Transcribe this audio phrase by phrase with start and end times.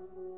[0.00, 0.29] Hello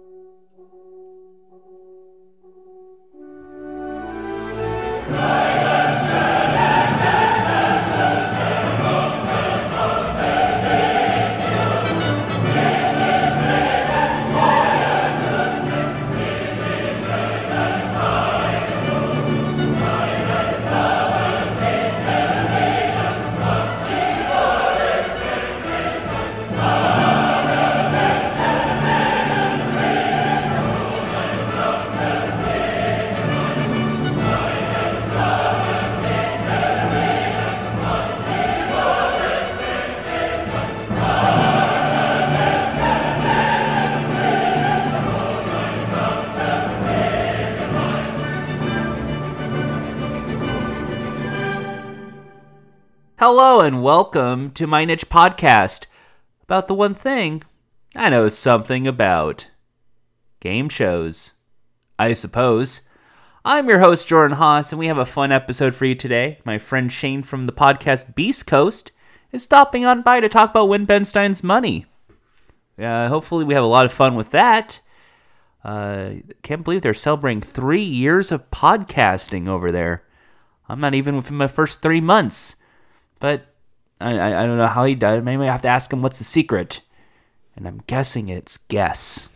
[53.63, 55.87] and welcome to my niche podcast
[56.43, 57.41] about the one thing
[57.95, 59.53] I know something about
[60.41, 61.35] game shows,
[61.97, 62.81] I suppose.
[63.45, 66.41] I'm your host, Jordan Haas, and we have a fun episode for you today.
[66.45, 68.91] My friend Shane from the podcast Beast Coast
[69.31, 71.87] is stopping on by to talk about Win Ben Stein's money.
[72.77, 74.81] Uh, hopefully, we have a lot of fun with that.
[75.63, 80.03] Uh, can't believe they're celebrating three years of podcasting over there.
[80.69, 82.57] I'm not even within my first three months.
[83.21, 83.52] But
[84.03, 85.23] I, I, I don't know how he does.
[85.23, 86.81] Maybe I have to ask him what's the secret.
[87.57, 89.29] And I'm guessing it's guess.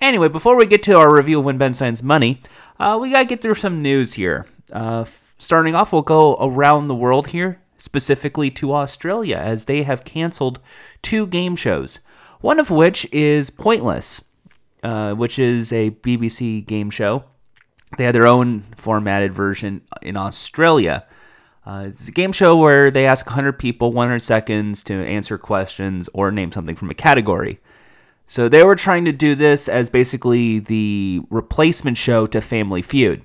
[0.00, 2.40] Anyway, before we get to our review of Win Ben Stein's money,
[2.78, 4.46] uh, we gotta get through some news here.
[4.72, 5.04] Uh,
[5.38, 10.60] starting off, we'll go around the world here, specifically to Australia, as they have canceled
[11.02, 12.00] two game shows.
[12.40, 14.22] One of which is Pointless,
[14.82, 17.24] uh, which is a BBC game show.
[17.96, 21.06] They had their own formatted version in Australia.
[21.66, 26.08] Uh, it's a game show where they ask 100 people 100 seconds to answer questions
[26.12, 27.58] or name something from a category.
[28.26, 33.22] So they were trying to do this as basically the replacement show to Family Feud.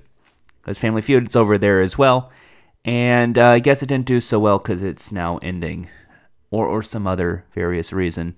[0.60, 2.30] Because Family Feud is over there as well.
[2.84, 5.88] And uh, I guess it didn't do so well because it's now ending.
[6.50, 8.36] Or, or some other various reason.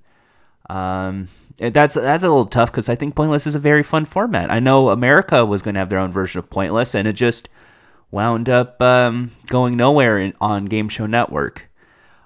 [0.69, 4.51] Um, that's that's a little tough because I think Pointless is a very fun format.
[4.51, 7.49] I know America was going to have their own version of Pointless, and it just
[8.13, 11.69] wound up um, going nowhere in, on Game Show Network.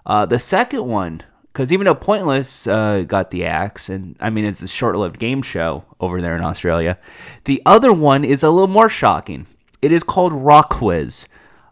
[0.04, 4.44] Uh, the second one, because even though Pointless uh, got the axe, and I mean
[4.44, 6.98] it's a short-lived game show over there in Australia,
[7.44, 9.46] the other one is a little more shocking.
[9.80, 11.26] It is called RocKwiz.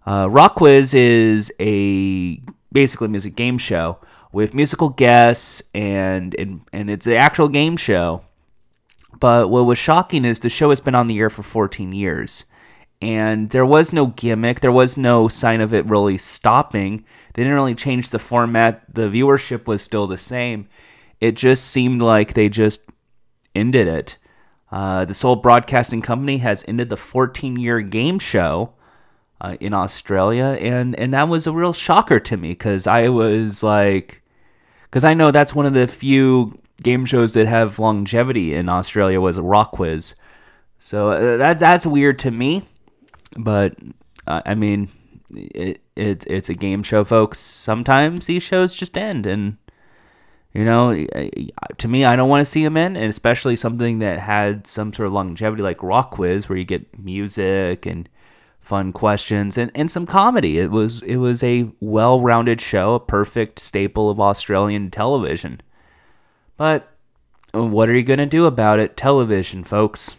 [0.06, 2.40] Uh, RocKwiz is a
[2.72, 3.98] basically music game show
[4.32, 8.22] with musical guests, and and and it's an actual game show.
[9.20, 12.44] But what was shocking is the show has been on the air for 14 years
[13.00, 14.60] and there was no gimmick.
[14.60, 17.04] There was no sign of it really stopping.
[17.34, 18.82] They didn't really change the format.
[18.92, 20.68] The viewership was still the same.
[21.20, 22.82] It just seemed like they just
[23.54, 24.18] ended it.
[24.70, 28.72] Uh, the Soul Broadcasting Company has ended the 14 year game show
[29.40, 33.62] uh, in Australia, and, and that was a real shocker to me because I was
[33.62, 34.22] like,
[34.84, 39.20] because I know that's one of the few game shows that have longevity in Australia
[39.20, 40.14] was RocKwiz.
[40.78, 42.62] So uh, that that's weird to me.
[43.36, 43.76] But
[44.26, 44.88] uh, I mean,
[45.34, 47.38] it, it it's a game show, folks.
[47.38, 49.56] Sometimes these shows just end, and
[50.52, 51.06] you know,
[51.78, 54.92] to me, I don't want to see them in, and especially something that had some
[54.92, 58.08] sort of longevity like RocKwiz, where you get music and
[58.60, 60.58] fun questions and, and some comedy.
[60.58, 65.60] It was it was a well rounded show, a perfect staple of Australian television.
[66.56, 66.88] But
[67.52, 68.96] what are you gonna do about it?
[68.96, 70.16] Television, folks.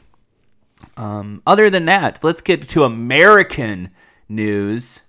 [0.97, 3.90] Um, other than that, let's get to American
[4.29, 5.01] news.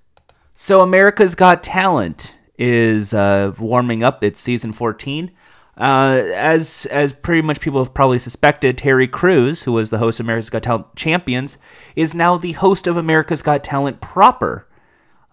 [0.54, 5.30] So, America's Got Talent is uh, warming up its season 14.
[5.78, 10.20] Uh, as as pretty much people have probably suspected, Terry Crews, who was the host
[10.20, 11.58] of America's Got Talent Champions,
[11.94, 14.66] is now the host of America's Got Talent proper,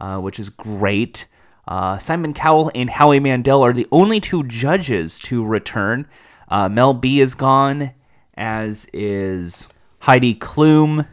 [0.01, 1.27] uh, which is great.
[1.65, 6.07] Uh, Simon Cowell and Howie Mandel are the only two judges to return.
[6.49, 7.91] Uh, Mel B is gone,
[8.35, 9.69] as is
[10.03, 11.07] Heidi Klum.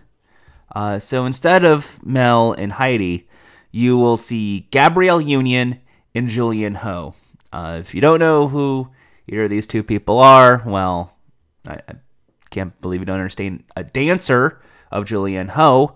[0.75, 3.29] Uh, so instead of Mel and Heidi,
[3.71, 5.79] you will see Gabrielle Union
[6.13, 7.17] and Julianne Hough.
[7.53, 8.89] Uh, if you don't know who
[9.29, 11.17] either of these two people are, well,
[11.69, 11.95] I, I
[12.51, 14.61] can't believe you don't understand a dancer
[14.91, 15.95] of Julianne Hough,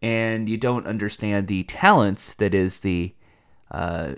[0.00, 3.12] and you don't understand the talents that is the
[3.72, 4.14] uh,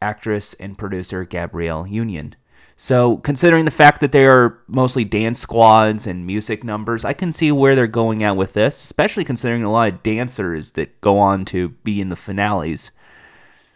[0.00, 2.36] actress and producer Gabrielle Union.
[2.76, 7.32] So, considering the fact that they are mostly dance squads and music numbers, I can
[7.32, 11.18] see where they're going at with this, especially considering a lot of dancers that go
[11.18, 12.90] on to be in the finales.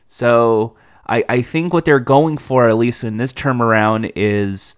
[0.08, 4.74] So, I, I think what they're going for, at least in this term around, is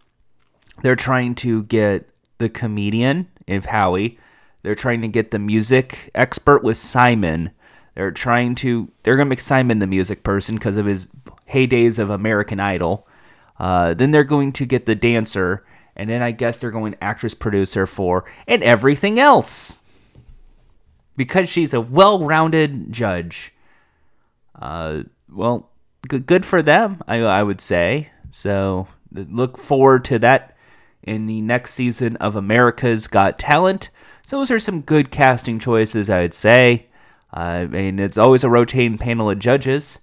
[0.82, 2.08] They're trying to get
[2.38, 4.18] the comedian, if Howie.
[4.62, 7.50] They're trying to get the music expert with Simon.
[7.94, 8.90] They're trying to.
[9.02, 11.08] They're gonna make Simon the music person because of his
[11.48, 13.06] heydays of American Idol.
[13.60, 17.34] Uh, then they're going to get the dancer, and then I guess they're going actress
[17.34, 19.78] producer for and everything else
[21.14, 23.52] because she's a well-rounded judge.
[24.58, 25.68] Uh, well,
[26.08, 28.08] good, good for them, I, I would say.
[28.30, 30.56] So look forward to that
[31.02, 33.90] in the next season of America's Got Talent.
[34.22, 36.86] So those are some good casting choices, I would say.
[37.30, 39.98] Uh, I mean, it's always a rotating panel of judges.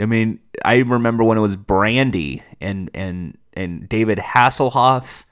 [0.00, 5.24] I mean, I remember when it was Brandy and and and David Hasselhoff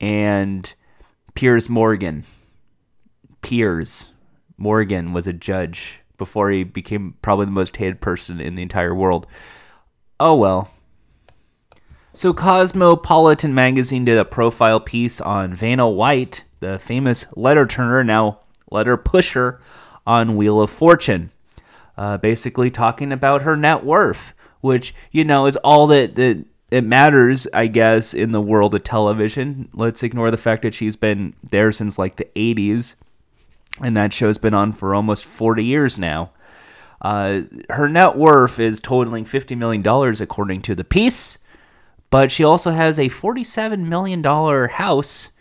[0.00, 0.72] and
[1.34, 2.24] Piers Morgan.
[3.42, 4.12] Piers
[4.56, 8.94] Morgan was a judge before he became probably the most hated person in the entire
[8.94, 9.26] world.
[10.18, 10.70] Oh well.
[12.12, 18.40] So Cosmopolitan magazine did a profile piece on Vanna White, the famous letter turner, now
[18.72, 19.60] letter pusher
[20.04, 21.30] on Wheel of Fortune
[22.00, 24.32] uh, basically talking about her net worth,
[24.62, 28.84] which you know is all that that it matters, I guess, in the world of
[28.84, 29.68] television.
[29.74, 32.94] Let's ignore the fact that she's been there since like the 80s,
[33.82, 36.30] and that show's been on for almost 40 years now.
[37.02, 39.86] Uh, her net worth is totaling $50 million
[40.22, 41.36] according to the piece,
[42.08, 45.32] but she also has a $47 million house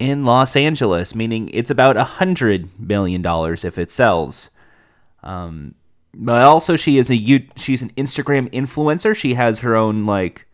[0.00, 3.24] in Los Angeles, meaning it's about $100 million
[3.64, 4.50] if it sells.
[5.22, 5.76] Um,
[6.14, 7.46] but also she is a you.
[7.56, 9.14] she's an Instagram influencer.
[9.14, 10.46] She has her own like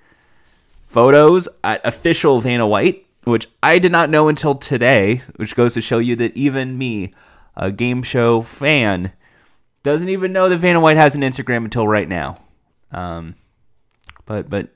[0.87, 5.81] photos at official Vanna White, which I did not know until today, which goes to
[5.81, 7.15] show you that even me,
[7.57, 9.13] a game show fan,
[9.83, 12.37] doesn't even know that Vanna White has an Instagram until right now.
[12.93, 13.35] Um,
[14.27, 14.71] but but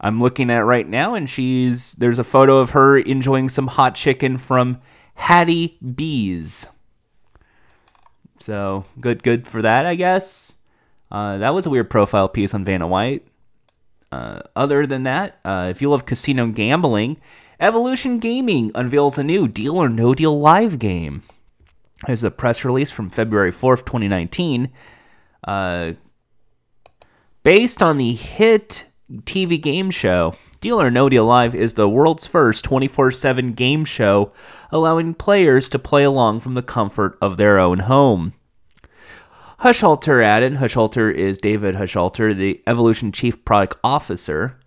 [0.00, 3.94] I'm looking at right now, and she's there's a photo of her enjoying some hot
[3.94, 4.80] chicken from
[5.14, 6.66] Hattie B's.
[8.44, 10.52] So good, good for that, I guess.
[11.10, 13.26] Uh, that was a weird profile piece on Vanna White.
[14.12, 17.16] Uh, other than that, uh, if you love casino gambling,
[17.58, 21.22] Evolution Gaming unveils a new Deal or No Deal live game.
[22.06, 24.70] There's a press release from February 4th, 2019.
[25.48, 25.92] Uh,
[27.44, 28.84] based on the hit
[29.22, 33.84] TV game show, Deal or No Deal Live is the world's first 24 7 game
[33.84, 34.32] show
[34.72, 38.32] allowing players to play along from the comfort of their own home.
[39.60, 44.58] Haushalter added, Haushalter is David Haushalter, the Evolution Chief Product Officer.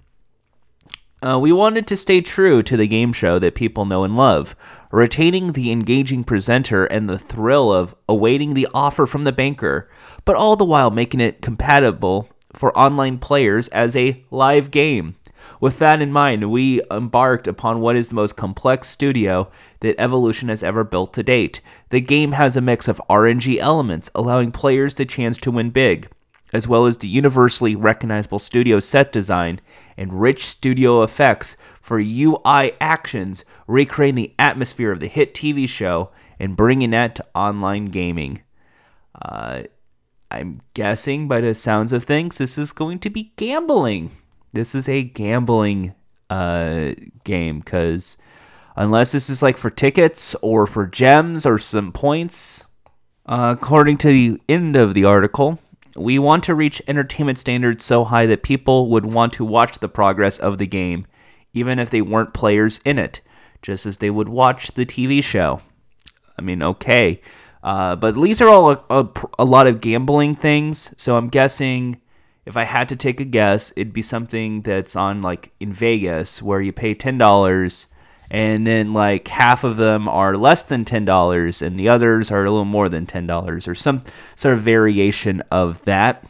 [1.23, 4.55] Uh, we wanted to stay true to the game show that people know and love,
[4.91, 9.89] retaining the engaging presenter and the thrill of awaiting the offer from the banker,
[10.25, 15.15] but all the while making it compatible for online players as a live game.
[15.59, 19.49] With that in mind, we embarked upon what is the most complex studio
[19.79, 21.61] that Evolution has ever built to date.
[21.89, 26.09] The game has a mix of RNG elements, allowing players the chance to win big,
[26.53, 29.59] as well as the universally recognizable studio set design
[29.97, 36.11] and rich studio effects for UI actions, recreating the atmosphere of the hit TV show
[36.39, 38.41] and bringing that to online gaming.
[39.19, 39.63] Uh,
[40.29, 44.11] I'm guessing by the sounds of things, this is going to be gambling.
[44.57, 45.93] This is a gambling
[46.31, 46.93] uh,
[47.23, 48.17] game because
[48.75, 52.65] unless this is like for tickets or for gems or some points,
[53.27, 55.59] uh, according to the end of the article,
[55.95, 59.87] we want to reach entertainment standards so high that people would want to watch the
[59.87, 61.05] progress of the game,
[61.53, 63.21] even if they weren't players in it,
[63.61, 65.61] just as they would watch the TV show.
[66.35, 67.21] I mean, okay.
[67.61, 72.01] Uh, but these are all a, a, a lot of gambling things, so I'm guessing
[72.47, 76.41] if I had to take a guess, it'd be something that's on like in Vegas
[76.41, 77.87] where you pay ten dollars
[78.31, 82.45] and then like half of them are less than ten dollars and the others are
[82.45, 84.01] a little more than ten dollars or some
[84.35, 86.25] sort of variation of that.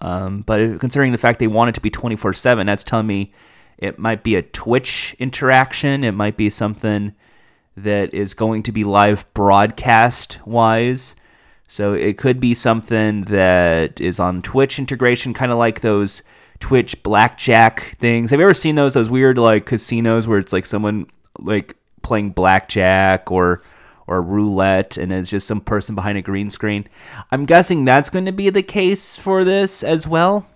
[0.00, 3.08] Um, but considering the fact they want it to be twenty four seven, that's telling
[3.08, 3.32] me
[3.76, 6.04] it might be a Twitch interaction.
[6.04, 7.12] It might be something
[7.76, 11.16] that is going to be live broadcast wise.
[11.68, 16.22] So it could be something that is on Twitch integration, kind of like those
[16.60, 18.30] Twitch blackjack things.
[18.30, 21.06] Have you ever seen those those weird like casinos where it's like someone
[21.38, 23.62] like playing blackjack or
[24.06, 26.88] or roulette and it's just some person behind a green screen?
[27.30, 30.48] I'm guessing that's going to be the case for this as well,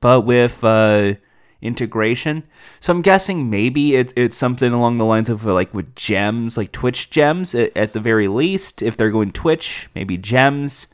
[0.00, 1.14] but with uh,
[1.60, 2.44] integration.
[2.80, 6.72] So I'm guessing maybe it, it's something along the lines of like with gems, like
[6.72, 8.82] Twitch gems at, at the very least.
[8.82, 10.86] If they're going Twitch, maybe gems.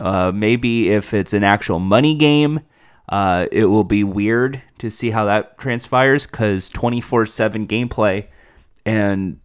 [0.00, 2.60] Uh, maybe if it's an actual money game,
[3.08, 8.26] Uh, it will be weird to see how that transpires because 24 7 gameplay
[8.86, 9.38] and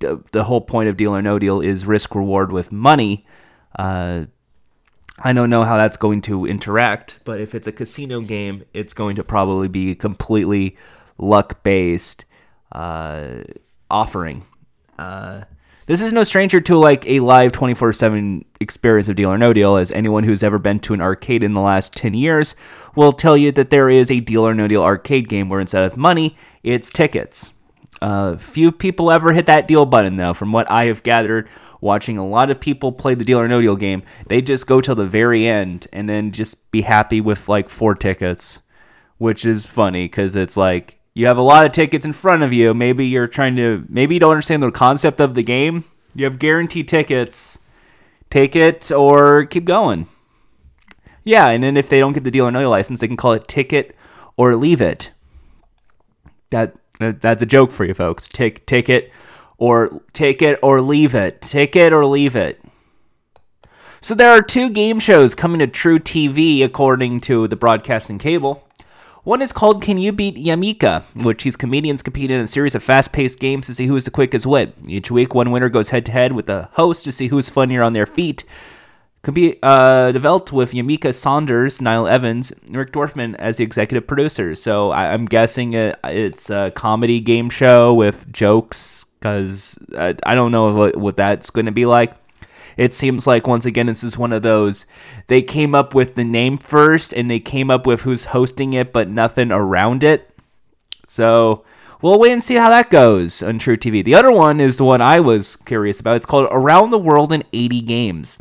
[0.00, 3.24] the, the whole point of Deal or No Deal is risk reward with money.
[3.78, 4.24] Uh,
[5.20, 8.94] I don't know how that's going to interact, but if it's a casino game, it's
[8.94, 10.76] going to probably be completely
[11.18, 12.24] luck based
[12.72, 13.44] uh,
[13.90, 14.44] offering.
[14.98, 15.42] Uh,
[15.86, 19.52] this is no stranger to like a live 24 7 experience of Deal or No
[19.52, 22.54] Deal, as anyone who's ever been to an arcade in the last 10 years
[22.96, 25.84] will tell you that there is a Deal or No Deal arcade game where instead
[25.84, 27.52] of money, it's tickets.
[28.00, 31.48] Uh, few people ever hit that deal button, though, from what I have gathered
[31.84, 34.02] watching a lot of people play the Deal or No Deal game.
[34.26, 37.94] They just go till the very end and then just be happy with like four
[37.94, 38.60] tickets,
[39.18, 42.52] which is funny because it's like you have a lot of tickets in front of
[42.52, 42.72] you.
[42.72, 45.84] Maybe you're trying to, maybe you don't understand the concept of the game.
[46.14, 47.58] You have guaranteed tickets.
[48.30, 50.08] Take it or keep going.
[51.22, 53.16] Yeah, and then if they don't get the deal or no deal license, they can
[53.16, 53.94] call it ticket
[54.36, 55.10] or leave it.
[56.50, 58.28] That that's a joke for you folks.
[58.28, 59.12] Take take it
[59.58, 61.40] or take it or leave it.
[61.40, 62.60] Take it or leave it.
[64.00, 68.68] So there are two game shows coming to truTV according to the broadcasting cable.
[69.22, 72.82] One is called Can You Beat Yamaneika, which these comedians compete in a series of
[72.82, 74.74] fast paced games to see who is the quickest wit.
[74.86, 77.82] Each week, one winner goes head to head with the host to see who's funnier
[77.82, 78.44] on their feet.
[79.32, 84.62] Be uh, developed with Yamaneika Saunders, Niall Evans, and Rick Dorfman as the executive producers.
[84.62, 90.34] So I, am guessing it, it's a comedy game show with jokes because I, I
[90.34, 92.14] don't know what, what that's going to be like.
[92.76, 94.84] It seems like once again this is one of those
[95.28, 98.92] they came up with the name first and they came up with who's hosting it
[98.92, 100.30] but nothing around it.
[101.06, 101.64] So
[102.02, 104.04] we'll wait and see how that goes on truTV.
[104.04, 106.16] the other one is the one i was curious about.
[106.16, 108.38] It's called around the world in 80 games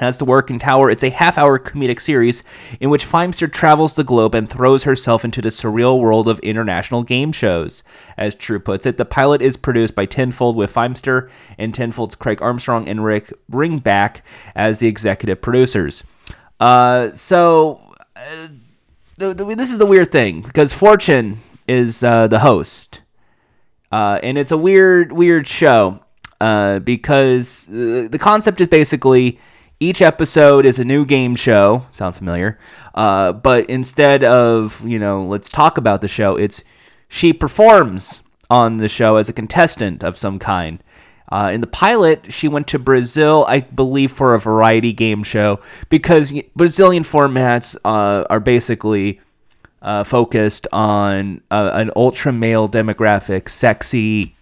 [0.00, 2.42] as the Working Tower, it's a half hour comedic series
[2.80, 7.02] in which Feimster travels the globe and throws herself into the surreal world of international
[7.02, 7.82] game shows.
[8.16, 12.42] As True puts it, the pilot is produced by Tenfold with Feimster and Tenfold's Craig
[12.42, 14.22] Armstrong and Rick Ringbakk
[14.54, 16.02] as the executive producers.
[16.58, 18.48] Uh, so, uh,
[19.16, 23.00] this is a weird thing because Fortune is uh, the host.
[23.92, 26.00] Uh, and it's a weird, weird show
[26.40, 29.38] uh, because uh, the concept is basically
[29.84, 31.86] each episode is a new game show.
[31.92, 32.58] Sound familiar?
[32.94, 36.64] Uh, but instead of, you know, let's talk about the show, it's
[37.08, 40.82] she performs on the show as a contestant of some kind.
[41.30, 45.60] Uh, in the pilot, she went to Brazil, I believe, for a variety game show
[45.88, 49.20] because Brazilian formats uh, are basically
[49.82, 54.36] uh, focused on uh, an ultra male demographic, sexy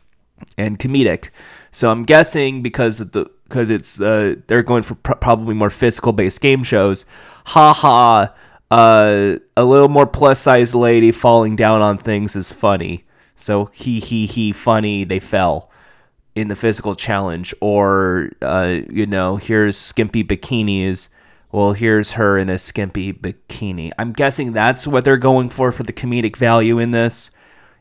[0.58, 1.30] and comedic.
[1.70, 5.71] So I'm guessing because of the because it's uh, they're going for pr- probably more
[5.71, 7.04] physical based game shows.
[7.47, 8.35] Ha ha.
[8.71, 13.04] Uh, a little more plus size lady falling down on things is funny.
[13.37, 15.71] So he he he funny they fell
[16.35, 21.09] in the physical challenge or uh, you know here's skimpy bikinis
[21.50, 25.82] well here's her in a skimpy bikini i'm guessing that's what they're going for for
[25.82, 27.30] the comedic value in this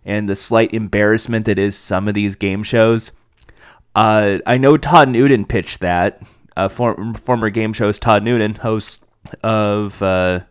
[0.04, 3.14] and the slight embarrassment that is some of these game shows
[3.96, 6.22] uh, I know Todd Newton pitched that.
[6.58, 9.06] Uh, for, former game shows Todd Newton, host
[9.44, 10.42] of uh,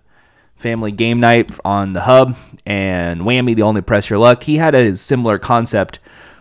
[0.56, 4.42] Family Game Night on the Hub and Whammy, The Only Press Your Luck.
[4.42, 5.98] He had a similar concept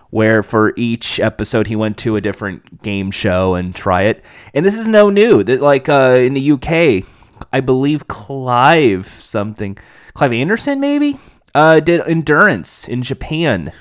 [0.09, 4.23] where for each episode he went to a different game show and try it.
[4.53, 5.43] And this is no new.
[5.43, 7.05] That like uh, in the UK,
[7.53, 9.77] I believe Clive something,
[10.13, 11.17] Clive Anderson maybe,
[11.53, 13.71] uh, did Endurance in Japan,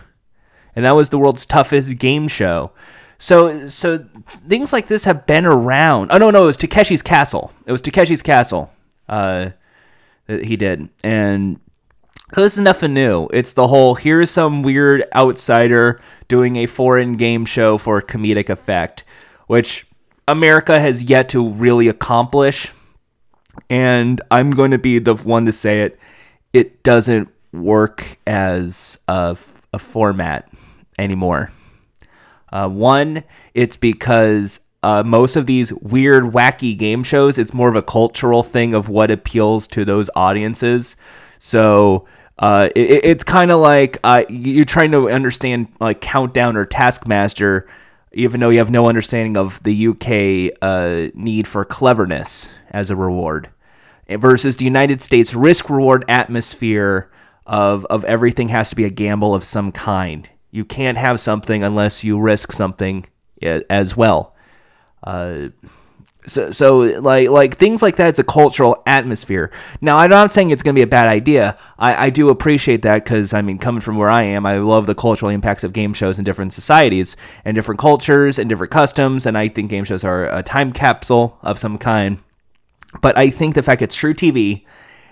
[0.77, 2.73] and that was the world's toughest game show.
[3.19, 4.05] So so
[4.49, 6.13] things like this have been around.
[6.13, 7.53] Oh no no, it was Takeshi's Castle.
[7.67, 8.73] It was Takeshi's Castle.
[9.09, 9.51] Uh,
[10.27, 11.59] that he did, and
[12.35, 13.29] so this is nothing new.
[13.33, 19.05] It's the whole here's some weird outsider doing a foreign game show for comedic effect,
[19.47, 19.87] which
[20.29, 22.73] America has yet to really accomplish.
[23.71, 25.99] And I'm going to be the one to say it.
[26.53, 29.37] It doesn't work as a,
[29.73, 30.53] a format
[30.99, 31.51] anymore.
[32.52, 33.25] Uh, one,
[33.55, 38.43] it's because uh, most of these weird, wacky game shows, it's more of a cultural
[38.43, 40.97] thing of what appeals to those audiences.
[41.38, 42.07] So
[42.38, 47.69] uh, it, it's kind of like uh, you're trying to understand like Countdown or Taskmaster,
[48.12, 52.97] even though you have no understanding of the UK uh, need for cleverness as a
[52.97, 53.50] reward,
[54.09, 57.11] versus the United States risk reward atmosphere
[57.47, 61.62] of of everything has to be a gamble of some kind you can't have something
[61.62, 63.07] unless you risk something
[63.43, 64.35] as well.
[65.02, 65.49] Uh,
[66.26, 68.09] So, so like like things like that.
[68.09, 69.50] It's a cultural atmosphere.
[69.81, 71.57] Now, I'm not saying it's going to be a bad idea.
[71.78, 74.87] I, I do appreciate that because I mean, coming from where I am, I love
[74.87, 79.25] the cultural impacts of game shows in different societies and different cultures and different customs.
[79.25, 82.19] And I think game shows are a time capsule of some kind.
[83.00, 84.67] But I think the fact it's truTV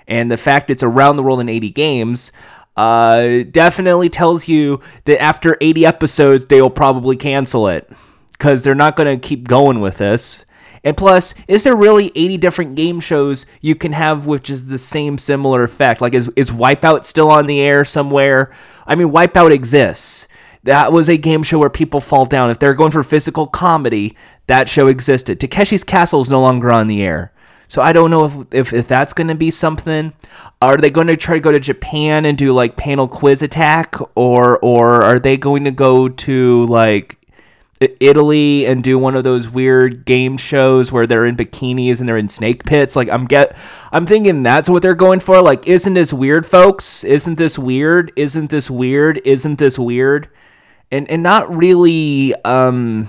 [0.07, 2.31] and the fact it's around the world in 80 games
[2.77, 7.91] uh, definitely tells you that after 80 episodes, they will probably cancel it
[8.33, 10.45] because they're not going to keep going with this.
[10.85, 14.79] And plus, is there really 80 different game shows you can have which is the
[14.79, 16.01] same similar effect?
[16.01, 18.55] Like, is, is Wipeout still on the air somewhere?
[18.87, 20.29] I mean, Wipeout exists.
[20.63, 22.51] That was a game show where people fall down.
[22.51, 24.17] If they're going for physical comedy,
[24.47, 25.41] that show existed.
[25.41, 27.33] Takeshi's Castle is no longer on the air.
[27.69, 30.13] So I don't know if, if, if that's going to be something.
[30.63, 33.97] Are they going to try to go to Japan and do like panel quiz attack,
[34.15, 37.19] or or are they going to go to like
[37.81, 42.17] Italy and do one of those weird game shows where they're in bikinis and they're
[42.17, 42.97] in snake pits.
[42.97, 43.57] Like I'm get
[43.93, 45.43] I'm thinking that's what they're going for.
[45.43, 47.05] Like isn't this weird folks?
[47.05, 48.13] Isn't this weird?
[48.17, 49.21] Isn't this weird?
[49.25, 50.29] Isn't this weird?
[50.91, 53.09] And and not really um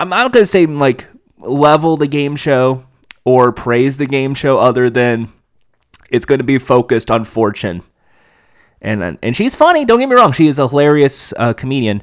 [0.00, 1.06] I'm not going to say like
[1.38, 2.85] level the game show
[3.26, 5.28] or praise the game show other than
[6.10, 7.82] it's going to be focused on fortune.
[8.80, 12.02] And and she's funny, don't get me wrong, she is a hilarious uh, comedian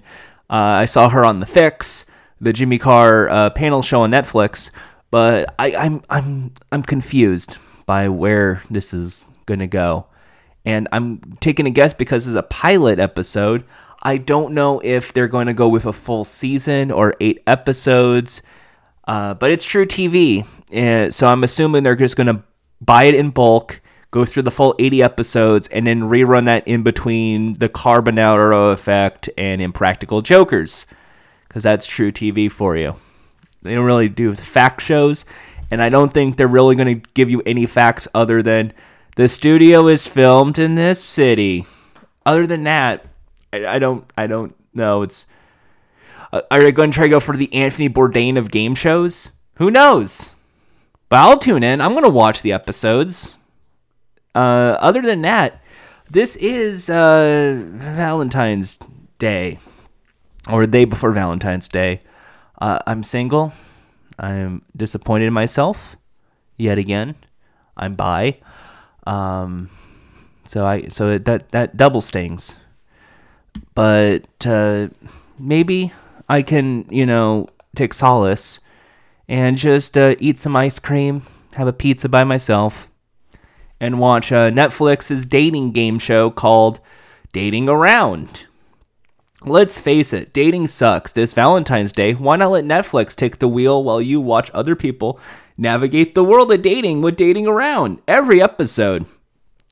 [0.53, 2.06] uh, I saw her on The Fix,
[2.39, 4.70] the Jimmy Carr uh, panel show on Netflix,
[5.10, 10.06] but I, I'm I'm I'm confused by where this is gonna go,
[10.63, 13.63] and I'm taking a guess because it's a pilot episode.
[14.03, 18.42] I don't know if they're going to go with a full season or eight episodes,
[19.08, 22.44] uh, but it's truTV, and so I'm assuming they're just going to
[22.82, 23.82] buy it in bulk
[24.13, 29.27] go through the full 80 episodes, and then rerun that in between the Carbonaro effect
[29.39, 30.86] and Impractical Jokers,
[31.48, 32.96] because that's truTV for you.
[33.63, 35.25] They don't really do fact shows,
[35.72, 38.72] and I don't think they're really going to give you any facts other than
[39.15, 41.65] the studio is filmed in this city.
[42.24, 43.08] Other than that,
[43.51, 45.01] I, I don't, I don't know.
[45.01, 45.25] It's
[46.32, 49.32] uh, are they going to try to go for the Anthony Bourdain of game shows?
[49.55, 50.32] Who knows?
[51.13, 51.79] But I'll tune in.
[51.79, 53.35] I'm going to watch the episodes.
[54.33, 55.61] Uh, other than that,
[56.09, 58.79] this is uh, Valentine's
[59.19, 59.59] Day
[60.49, 62.01] or the day before Valentine's Day.
[62.59, 63.53] Uh, I'm single.
[64.17, 65.97] I'm disappointed in myself
[66.57, 67.13] yet again.
[67.77, 68.39] I'm bi.
[69.05, 69.69] Um,
[70.45, 72.55] so I so that that double stings.
[73.75, 74.87] But uh,
[75.37, 75.93] maybe
[76.27, 78.59] I can you know take solace
[79.27, 82.90] and just uh, eat some ice cream, have a pizza by myself
[83.79, 86.79] and watch uh, Netflix's dating game show called
[87.33, 88.46] Dating Around.
[89.42, 91.12] Let's face it, dating sucks.
[91.12, 95.20] This Valentine's Day, why not let Netflix take the wheel while you watch other people
[95.57, 98.01] navigate the world of dating with Dating Around?
[98.07, 99.05] Every episode.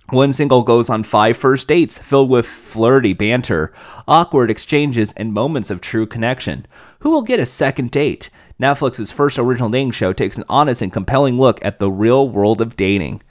[0.09, 3.71] One single goes on five first dates filled with flirty banter,
[4.09, 6.65] awkward exchanges, and moments of true connection.
[6.99, 8.29] Who will get a second date?
[8.61, 12.61] Netflix's first original dating show takes an honest and compelling look at the real world
[12.61, 13.21] of dating.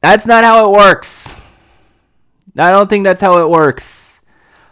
[0.00, 1.34] That's not how it works.
[2.58, 4.20] I don't think that's how it works.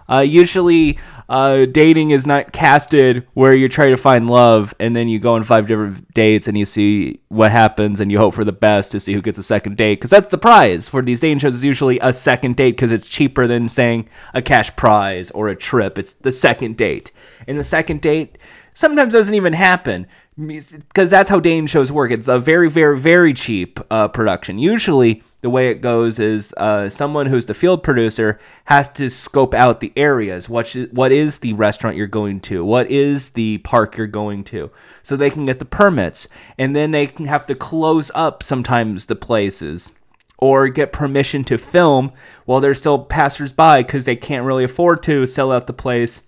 [0.08, 5.08] Uh, usually, uh, dating is not casted where you try to find love and then
[5.08, 8.44] you go on five different dates and you see what happens and you hope for
[8.44, 11.20] the best to see who gets a second date because that's the prize for these
[11.20, 15.30] dating shows is usually a second date because it's cheaper than saying a cash prize
[15.30, 17.10] or a trip it's the second date
[17.48, 18.36] and the second date
[18.74, 20.06] sometimes doesn't even happen
[20.36, 22.10] because that's how dating shows work.
[22.10, 24.58] It's a very, very, very cheap uh, production.
[24.58, 29.54] Usually, the way it goes is uh, someone who's the field producer has to scope
[29.54, 30.48] out the areas.
[30.48, 32.64] What is, what is the restaurant you're going to?
[32.64, 34.70] What is the park you're going to?
[35.02, 36.26] So they can get the permits,
[36.58, 39.92] and then they can have to close up sometimes the places
[40.38, 42.10] or get permission to film
[42.44, 46.22] while there's still passersby because they can't really afford to sell out the place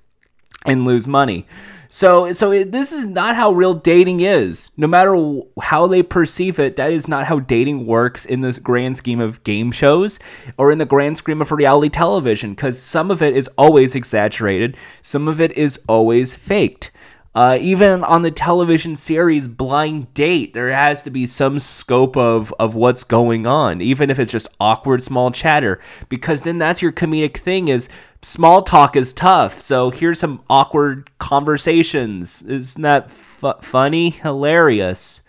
[0.64, 1.46] and lose money.
[1.88, 4.70] So, so it, this is not how real dating is.
[4.76, 5.14] No matter
[5.62, 9.42] how they perceive it, that is not how dating works in this grand scheme of
[9.44, 10.18] game shows
[10.56, 12.54] or in the grand scheme of reality television.
[12.54, 16.90] Because some of it is always exaggerated, some of it is always faked.
[17.36, 22.50] Uh, even on the television series Blind Date, there has to be some scope of,
[22.58, 26.92] of what's going on, even if it's just awkward small chatter, because then that's your
[26.92, 27.90] comedic thing is
[28.22, 29.60] small talk is tough.
[29.60, 32.40] So here's some awkward conversations.
[32.40, 34.08] Isn't that funny?
[34.08, 35.20] Hilarious.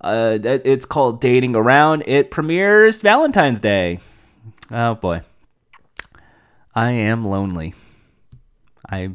[0.00, 2.04] Uh, it's called Dating Around.
[2.06, 3.98] It premieres Valentine's Day.
[4.70, 5.20] Oh boy.
[6.74, 7.74] I am lonely.
[8.88, 9.10] I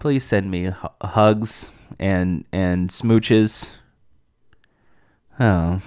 [0.00, 3.70] please send me h- hugs and and smooches.
[5.38, 5.80] Oh.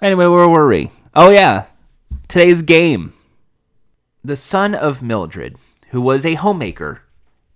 [0.00, 0.90] Anyway, where were we?
[1.14, 1.66] Oh yeah,
[2.28, 3.12] today's game.
[4.22, 5.56] The son of Mildred,
[5.88, 7.02] who was a homemaker,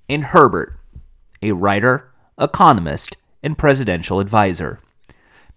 [0.08, 0.78] and Herbert,
[1.42, 4.80] a writer, economist, and presidential advisor.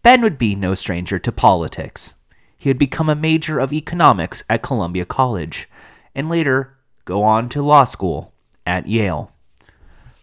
[0.03, 2.15] Ben would be no stranger to politics.
[2.57, 5.69] He had become a major of economics at Columbia College,
[6.13, 8.33] and later go on to law school
[8.67, 9.31] at Yale.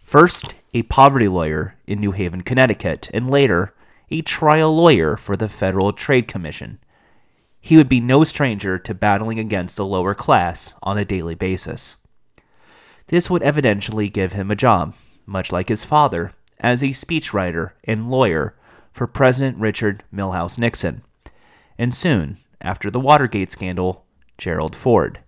[0.03, 3.73] First, a poverty lawyer in New Haven, Connecticut, and later,
[4.11, 6.77] a trial lawyer for the Federal Trade Commission.
[7.59, 11.95] He would be no stranger to battling against the lower class on a daily basis.
[13.07, 14.93] This would evidently give him a job,
[15.25, 18.55] much like his father, as a speechwriter and lawyer
[18.93, 21.01] for President Richard Milhous Nixon,
[21.79, 24.05] and soon, after the Watergate scandal,
[24.37, 25.19] Gerald Ford.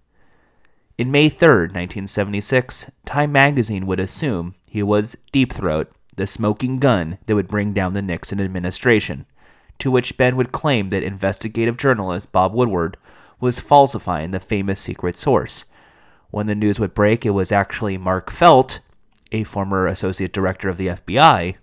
[0.98, 7.20] In May 3, 1976, Time magazine would assume he was Deep Throat, the smoking gun
[7.28, 9.28] that would bring down the Nixon administration,
[9.78, 12.98] to which Ben would claim that investigative journalist Bob Woodward
[13.40, 15.66] was falsifying the famous secret source.
[16.32, 18.80] When the news would break, it was actually Mark Felt,
[19.32, 21.58] a former associate director of the FBI.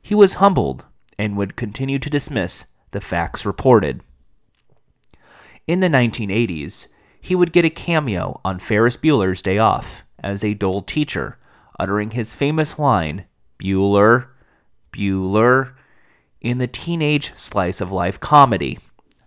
[0.00, 0.84] He was humbled
[1.18, 4.02] and would continue to dismiss the facts reported.
[5.66, 6.86] In the 1980s,
[7.28, 11.36] he would get a cameo on Ferris Bueller's Day Off as a dull teacher,
[11.78, 13.26] uttering his famous line,
[13.62, 14.28] Bueller,
[14.92, 15.74] Bueller,
[16.40, 18.78] in the teenage slice of life comedy.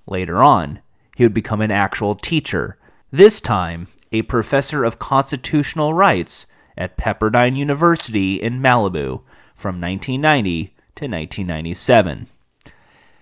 [0.07, 0.79] Later on,
[1.15, 2.75] he would become an actual teacher,
[3.11, 9.21] this time a professor of constitutional rights at Pepperdine University in Malibu
[9.53, 12.25] from 1990 to 1997.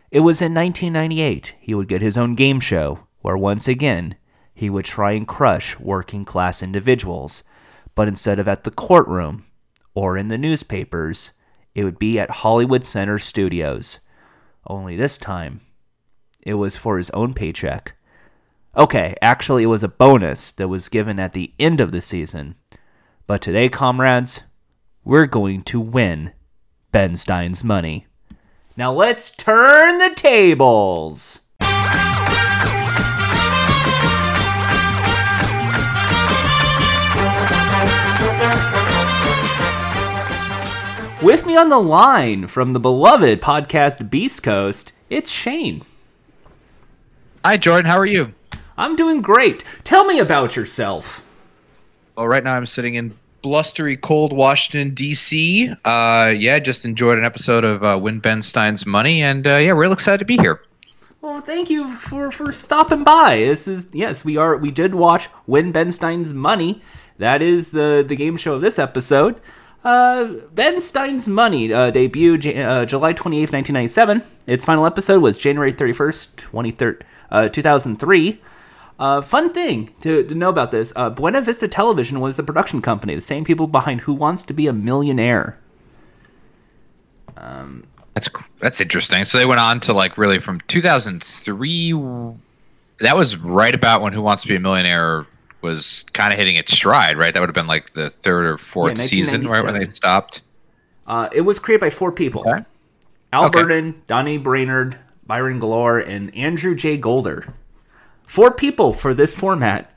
[0.09, 4.15] It was in 1998 he would get his own game show, where once again
[4.59, 7.43] he would try and crush working class individuals,
[7.95, 9.45] but instead of at the courtroom
[9.93, 11.31] or in the newspapers,
[11.73, 13.99] it would be at Hollywood Center Studios.
[14.67, 15.61] Only this time,
[16.41, 17.95] it was for his own paycheck.
[18.75, 22.55] Okay, actually, it was a bonus that was given at the end of the season.
[23.27, 24.41] But today, comrades,
[25.05, 26.33] we're going to win
[26.91, 28.07] Ben Stein's money.
[28.75, 31.43] Now let's turn the tables!
[41.21, 45.81] With me on the line from the beloved podcast Beast Coast, it's Shane.
[47.43, 47.91] Hi, Jordan.
[47.91, 48.33] How are you?
[48.77, 49.65] I'm doing great.
[49.83, 51.21] Tell me about yourself.
[52.15, 55.73] Well, right now I'm sitting in blustery, cold Washington, D.C.
[55.83, 59.71] Uh, yeah, just enjoyed an episode of uh, Win Ben Stein's Money, and uh, yeah,
[59.71, 60.61] real excited to be here.
[61.19, 63.39] Well, thank you for, for stopping by.
[63.39, 66.81] This is yes, we are we did watch Win Ben Stein's Money.
[67.17, 69.41] That is the the game show of this episode.
[69.83, 74.23] Uh, ben Stein's Money uh, debuted uh, July 28th, 1997.
[74.45, 78.41] Its final episode was January 31st, 23rd, uh, 2003.
[78.99, 82.81] Uh, fun thing to, to know about this uh, Buena Vista Television was the production
[82.81, 85.57] company, the same people behind Who Wants to Be a Millionaire.
[87.37, 88.27] Um, that's
[88.59, 89.23] that's interesting.
[89.23, 91.93] So they went on to like really from 2003.
[92.99, 95.25] That was right about when Who Wants to Be a Millionaire
[95.61, 97.33] was kind of hitting its stride, right?
[97.33, 100.41] That would have been like the third or fourth yeah, season, right when they stopped.
[101.07, 102.65] Uh, it was created by four people: okay.
[103.33, 103.61] Al okay.
[103.61, 106.97] Burton, Donnie Brainerd, Byron Glore, and Andrew J.
[106.97, 107.53] Golder.
[108.25, 109.91] Four people for this format.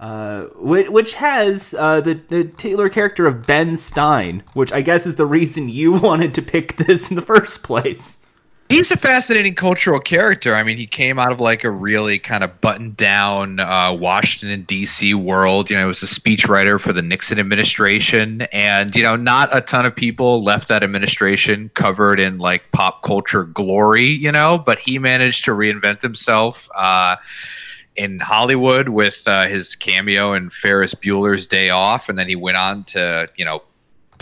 [0.00, 5.06] Uh, which, which has uh, the the titular character of Ben Stein, which I guess
[5.06, 8.23] is the reason you wanted to pick this in the first place.
[8.70, 10.54] He's a fascinating cultural character.
[10.54, 14.62] I mean, he came out of like a really kind of buttoned down uh, Washington
[14.62, 15.12] D.C.
[15.12, 15.68] world.
[15.68, 19.60] You know, he was a speechwriter for the Nixon administration, and you know, not a
[19.60, 24.06] ton of people left that administration covered in like pop culture glory.
[24.06, 26.68] You know, but he managed to reinvent himself.
[26.74, 27.16] Uh,
[27.96, 32.56] in Hollywood with uh, his cameo in Ferris Bueller's Day Off, and then he went
[32.56, 33.62] on to, you know,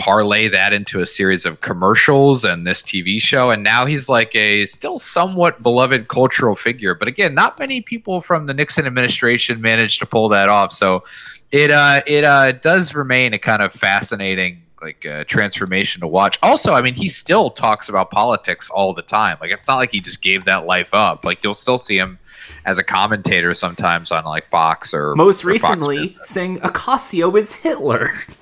[0.03, 3.53] parlay that into a series of commercials and this TV show.
[3.53, 6.97] And now he's like a still somewhat beloved cultural figure.
[6.97, 10.73] But again, not many people from the Nixon administration managed to pull that off.
[10.73, 11.05] So
[11.53, 16.37] it uh, it uh, does remain a kind of fascinating like uh, transformation to watch.
[16.43, 19.39] Also, I mean, he still talks about politics all the time.
[19.41, 21.25] Like it's not like he just gave that life up.
[21.25, 22.19] Like you'll still see him
[22.65, 28.09] as a commentator sometimes on like Fox or most recently or saying Ocasio is Hitler.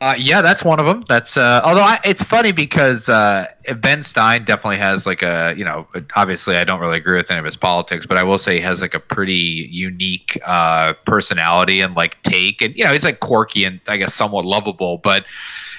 [0.00, 1.02] Uh, yeah, that's one of them.
[1.08, 3.48] That's uh, although I, it's funny because uh,
[3.80, 7.40] Ben Stein definitely has like a you know obviously I don't really agree with any
[7.40, 11.80] of his politics, but I will say he has like a pretty unique uh, personality
[11.80, 15.24] and like take, and you know he's like quirky and I guess somewhat lovable, but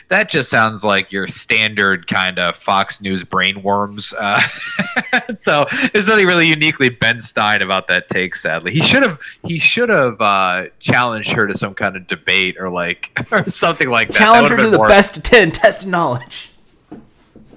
[0.10, 4.14] that just sounds like your standard kind of Fox News brainworms.
[4.18, 8.36] Uh, so there's nothing really uniquely Ben Stein about that take.
[8.36, 12.58] Sadly, he should have he should have uh, challenged her to some kind of debate
[12.60, 14.18] or like or something like that.
[14.18, 14.88] Challenge that her to the more...
[14.88, 16.52] best of ten test knowledge.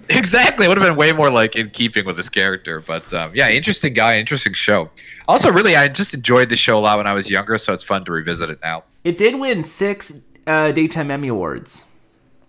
[0.09, 2.81] Exactly, it would have been way more like in keeping with his character.
[2.81, 4.91] But um, yeah, interesting guy, interesting show.
[5.27, 7.85] Also, really, I just enjoyed the show a lot when I was younger, so it's
[7.85, 8.85] fun to revisit it now.
[9.05, 11.87] It did win six uh, daytime Emmy awards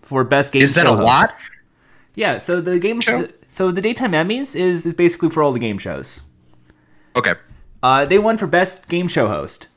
[0.04, 0.62] for best game.
[0.62, 0.64] Show.
[0.64, 1.04] Is that a host.
[1.04, 1.36] lot?
[2.16, 2.38] Yeah.
[2.38, 3.28] So the game show.
[3.50, 6.22] So the daytime Emmys is is basically for all the game shows.
[7.16, 7.34] Okay.
[7.82, 9.68] Uh, they won for best game show host.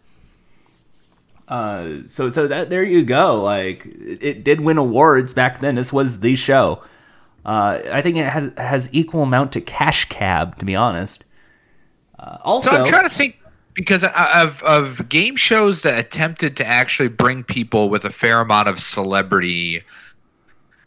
[1.49, 3.43] Uh, so so that there you go.
[3.43, 5.75] Like it, it did win awards back then.
[5.75, 6.83] This was the show.
[7.45, 11.25] Uh, I think it had, has equal amount to Cash Cab, to be honest.
[12.19, 13.39] Uh, also, so I'm trying to think
[13.75, 18.69] because of of game shows that attempted to actually bring people with a fair amount
[18.69, 19.85] of celebrity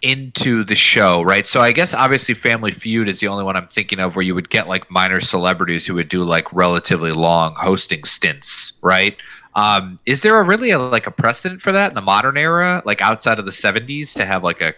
[0.01, 1.45] into the show, right?
[1.45, 4.33] So I guess obviously Family Feud is the only one I'm thinking of where you
[4.35, 9.17] would get like minor celebrities who would do like relatively long hosting stints, right?
[9.55, 12.81] Um, is there a really a, like a precedent for that in the modern era,
[12.85, 14.73] like outside of the 70s, to have like a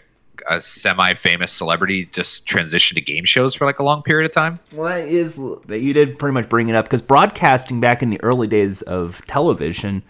[0.49, 4.59] a semi-famous celebrity just transition to game shows for like a long period of time?
[4.73, 8.09] Well, that is that you did pretty much bring it up because broadcasting back in
[8.09, 10.03] the early days of television,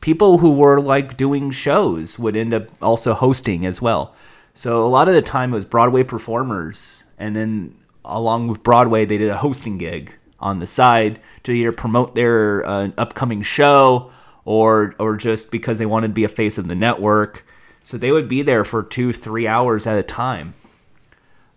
[0.00, 4.14] people who were like doing shows would end up also hosting as well.
[4.58, 9.04] So a lot of the time it was Broadway performers, and then along with Broadway,
[9.04, 14.10] they did a hosting gig on the side to either promote their uh, upcoming show
[14.44, 17.46] or or just because they wanted to be a face of the network.
[17.84, 20.54] So they would be there for two, three hours at a time.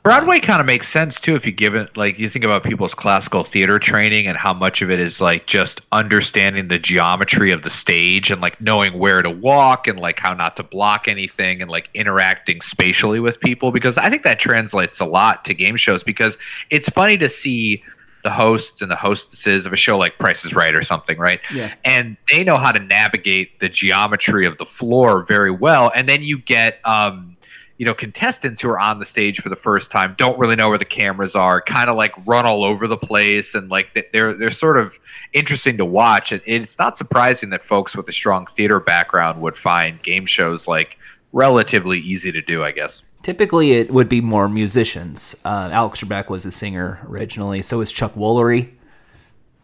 [0.04, 2.96] Broadway kind of makes sense too if you give it like you think about people's
[2.96, 7.62] classical theater training and how much of it is like just understanding the geometry of
[7.62, 11.62] the stage and like knowing where to walk and like how not to block anything
[11.62, 15.76] and like interacting spatially with people because I think that translates a lot to game
[15.76, 16.36] shows because
[16.72, 17.84] it's funny to see
[18.24, 21.40] the hosts and the hostesses of a show like Price is Right or something, right?
[21.54, 21.74] Yeah.
[21.86, 25.92] And they know how to navigate the geometry of the floor very well.
[25.96, 27.34] And then you get um,
[27.82, 30.70] you know contestants who are on the stage for the first time don't really know
[30.70, 34.38] where the cameras are kind of like run all over the place and like they're
[34.38, 35.00] they're sort of
[35.34, 36.32] interesting to watch.
[36.32, 40.67] And it's not surprising that folks with a strong theater background would find game shows
[40.67, 41.00] like
[41.34, 43.02] relatively easy to do i guess.
[43.24, 45.36] Typically it would be more musicians.
[45.44, 47.63] Uh, alex trebek was a singer originally.
[47.63, 48.74] So was chuck woolery.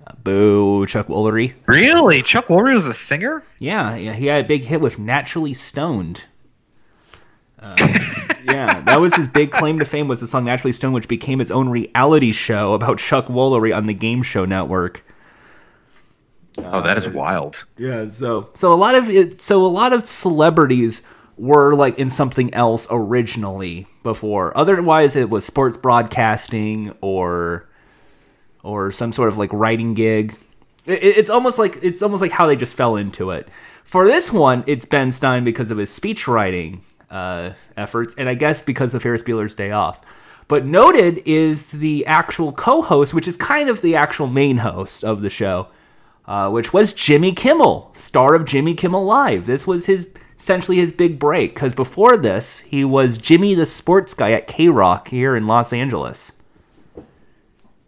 [0.08, 1.54] Uh, boo chuck woolery.
[1.68, 2.24] Really?
[2.24, 3.44] Chuck woolery was a singer?
[3.60, 4.14] Yeah yeah.
[4.14, 6.24] He had a big hit with naturally stoned
[7.60, 7.76] uh,
[8.44, 11.42] yeah, that was his big claim to fame was the song "Naturally Stoned," which became
[11.42, 15.04] its own reality show about Chuck Woolery on the Game Show Network.
[16.60, 17.66] Oh, that is wild.
[17.78, 21.02] Yeah, so so a lot of it, so a lot of celebrities
[21.38, 24.56] were like in something else originally before.
[24.58, 27.68] Otherwise, it was sports broadcasting or
[28.64, 30.36] or some sort of like writing gig.
[30.86, 33.48] It, it's almost like it's almost like how they just fell into it.
[33.84, 38.34] For this one, it's Ben Stein because of his speech writing uh, efforts, and I
[38.34, 40.02] guess because the Ferris Bueller's Day Off.
[40.48, 45.22] But noted is the actual co-host, which is kind of the actual main host of
[45.22, 45.68] the show,
[46.26, 49.46] uh, which was Jimmy Kimmel, star of Jimmy Kimmel Live.
[49.46, 54.14] This was his essentially his big break because before this he was Jimmy the sports
[54.14, 56.34] guy at KROQ here in Los Angeles.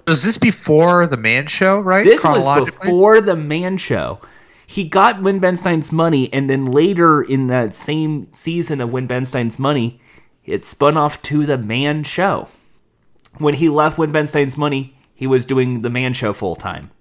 [0.08, 1.80] Was this before the Man Show?
[1.80, 2.04] Right.
[2.04, 4.20] This was before the Man Show
[4.70, 9.08] he got Win Ben Stein's money, and then later in that same season of Win
[9.08, 10.00] Ben Stein's money,
[10.46, 12.48] it spun off to the Man Show.
[13.40, 16.92] When he left Win Ben Stein's money, he was doing the Man Show full time.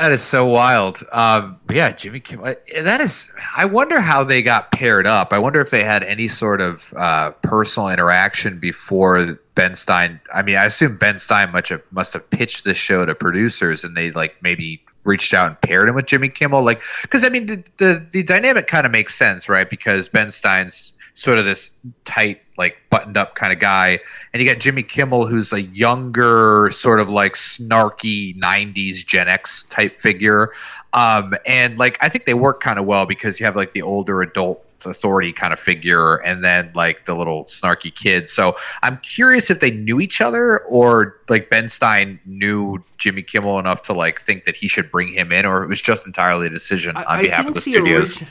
[0.00, 1.04] That is so wild.
[1.12, 2.56] Um, yeah, Jimmy Kimmel.
[2.82, 3.30] That is.
[3.56, 5.32] I wonder how they got paired up.
[5.32, 10.20] I wonder if they had any sort of uh, personal interaction before Ben Stein.
[10.34, 13.84] I mean, I assume Ben Stein much have, must have pitched this show to producers,
[13.84, 16.62] and they like maybe reached out and paired him with Jimmy Kimmel?
[16.62, 19.68] Like, because I mean, the the, the dynamic kind of makes sense, right?
[19.68, 21.72] Because Ben Stein's sort of this
[22.04, 23.98] tight, like buttoned up kind of guy,
[24.32, 29.64] and you got Jimmy Kimmel, who's a younger, sort of like snarky '90s Gen X
[29.64, 30.52] type figure.
[30.92, 33.82] Um, and like, I think they work kind of well because you have like the
[33.82, 38.28] older adult authority kind of figure and then like the little snarky kid.
[38.28, 43.58] So I'm curious if they knew each other or like Ben Stein knew Jimmy Kimmel
[43.58, 46.46] enough to like think that he should bring him in or it was just entirely
[46.46, 48.22] a decision on I, behalf of the, the studios.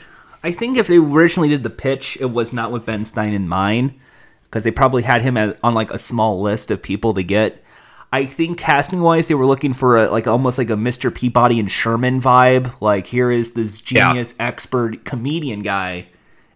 [0.42, 3.48] I think if they originally did the pitch, it was not with Ben Stein in
[3.48, 3.94] mind
[4.44, 7.62] because they probably had him on like a small list of people to get.
[8.10, 11.14] I think casting wise, they were looking for a like almost like a Mr.
[11.14, 12.80] Peabody and Sherman vibe.
[12.80, 14.46] Like here is this genius, yeah.
[14.46, 16.08] expert comedian guy,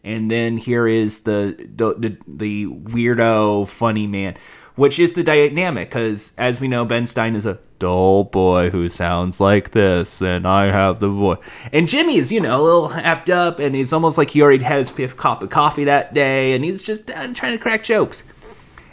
[0.03, 4.37] and then here is the the, the, the weirdo, funny man
[4.75, 8.89] which is the dynamic because as we know ben stein is a dull boy who
[8.89, 11.39] sounds like this and i have the voice.
[11.73, 14.65] And jimmy is you know a little happed up and he's almost like he already
[14.65, 17.85] had his fifth cup of coffee that day and he's just uh, trying to crack
[17.85, 18.25] jokes.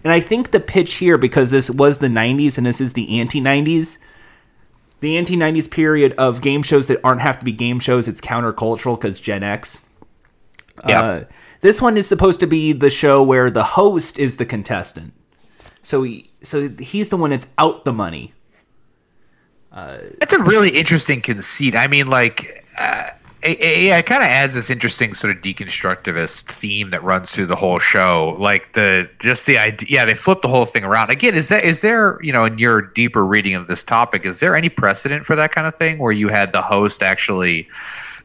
[0.04, 3.20] And i think the pitch here because this was the 90s and this is the
[3.20, 3.98] anti-90s
[5.02, 9.00] the anti-90s period of game shows that aren't have to be game shows it's countercultural
[9.00, 9.86] because gen x.
[10.88, 11.02] Yeah.
[11.02, 11.24] Uh,
[11.62, 15.14] this one is supposed to be the show where the host is the contestant
[15.90, 18.32] so he, so he's the one that's out the money.
[19.72, 21.76] Uh, that's a really interesting conceit.
[21.76, 23.08] I mean, like, uh,
[23.44, 27.56] yeah, it kind of adds this interesting sort of deconstructivist theme that runs through the
[27.56, 28.36] whole show.
[28.38, 31.10] Like the just the idea, yeah, they flip the whole thing around.
[31.10, 34.40] Again, is that is there you know in your deeper reading of this topic, is
[34.42, 37.68] there any precedent for that kind of thing where you had the host actually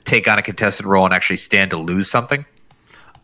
[0.04, 2.44] take on a contested role and actually stand to lose something?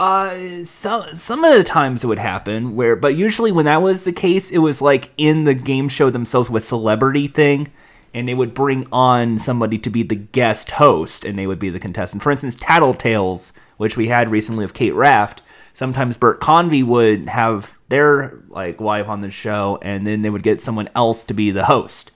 [0.01, 4.03] Uh, some some of the times it would happen where, but usually when that was
[4.03, 7.69] the case, it was like in the game show themselves with celebrity thing,
[8.15, 11.69] and they would bring on somebody to be the guest host, and they would be
[11.69, 12.23] the contestant.
[12.23, 15.43] For instance, Tattletales, which we had recently of Kate Raft.
[15.75, 20.43] Sometimes Bert Convy would have their like wife on the show, and then they would
[20.43, 22.11] get someone else to be the host.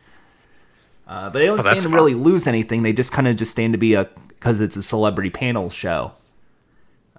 [1.07, 1.93] Uh, but they don't oh, stand to fun.
[1.93, 2.83] really lose anything.
[2.83, 6.13] They just kind of just stand to be a because it's a celebrity panel show.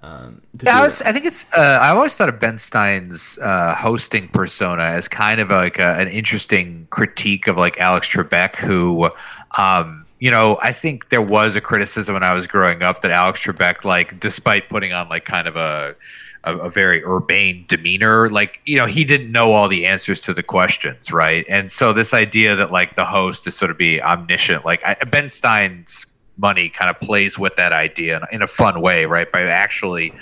[0.05, 1.45] Um, yeah, I, was, I, think it's.
[1.57, 5.95] Uh, I always thought of Ben Stein's uh, hosting persona as kind of like a,
[5.99, 9.09] an interesting critique of like Alex Trebek, who,
[9.57, 13.09] um, you know, I think there was a criticism when I was growing up that
[13.09, 15.95] Alex Trebek, like, despite putting on like kind of a
[16.43, 18.29] a, a, very urbane demeanor.
[18.29, 21.45] Like, you know, he didn't know all the answers to the questions, right?
[21.49, 24.93] And so this idea that like the host is sort of be omniscient, like I,
[25.05, 26.05] Ben Stein's
[26.37, 29.31] money kind of plays with that idea in, in, a fun way, right?
[29.31, 30.13] By actually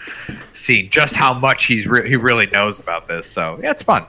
[0.54, 3.30] seeing just how much he's re- he really knows about this.
[3.30, 4.06] So yeah, it's fun.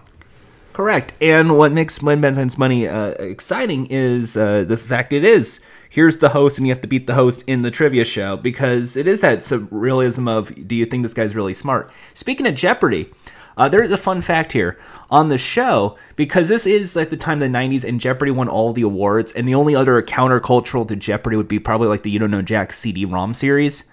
[0.72, 1.14] Correct.
[1.20, 5.60] And what makes Win Ben Stein's money uh, exciting is uh, the fact it is
[5.94, 8.96] here's the host and you have to beat the host in the trivia show because
[8.96, 11.88] it is that surrealism of do you think this guy's really smart?
[12.14, 13.12] Speaking of Jeopardy,
[13.56, 14.76] uh, there's a fun fact here
[15.10, 18.48] on the show because this is like the time of the 90s and Jeopardy won
[18.48, 22.10] all the awards, and the only other countercultural to Jeopardy would be probably like the
[22.10, 23.84] You Don't Know Jack CD-ROM series.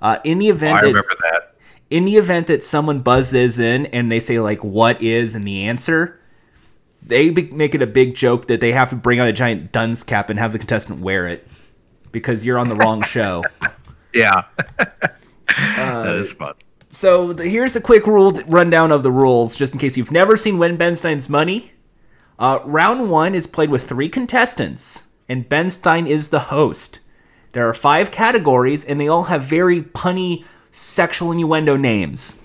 [0.00, 1.54] Uh, in the event, oh, I remember that, that.
[1.88, 5.64] In the event that someone buzzes in and they say like "What is?" and the
[5.64, 6.20] answer,
[7.02, 9.72] they be- make it a big joke that they have to bring out a giant
[9.72, 11.46] dunce cap and have the contestant wear it
[12.10, 13.44] because you're on the wrong show.
[14.12, 14.42] yeah,
[14.78, 16.54] uh, that is fun.
[16.96, 20.34] So the, here's the quick rule rundown of the rules, just in case you've never
[20.34, 21.72] seen Win Ben Stein's Money.
[22.38, 27.00] Uh, round one is played with three contestants, and Ben Stein is the host.
[27.52, 32.40] There are five categories, and they all have very punny sexual innuendo names.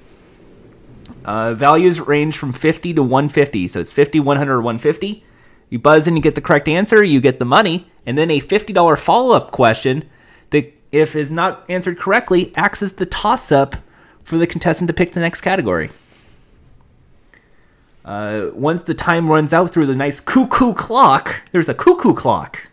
[1.24, 5.24] Uh, values range from 50 to 150, so it's 50, 100, or 150.
[5.70, 8.42] You buzz in, you get the correct answer, you get the money, and then a
[8.42, 10.10] $50 follow up question
[10.50, 13.78] that, if is not answered correctly, acts as the toss up
[14.24, 15.90] for the contestant to pick the next category.
[18.04, 22.68] Uh, once the time runs out through the nice cuckoo clock, there's a cuckoo clock.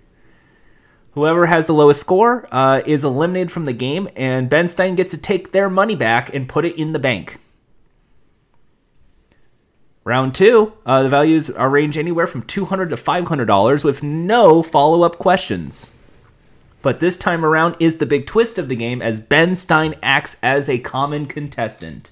[1.13, 5.11] Whoever has the lowest score uh, is eliminated from the game, and Ben Stein gets
[5.11, 7.39] to take their money back and put it in the bank.
[10.05, 15.03] Round two, uh, the values are range anywhere from 200 to $500 with no follow
[15.03, 15.91] up questions.
[16.89, 20.39] But this time around is the big twist of the game as Ben Stein acts
[20.43, 22.11] as a common contestant.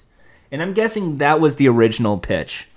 [0.51, 2.67] And I'm guessing that was the original pitch.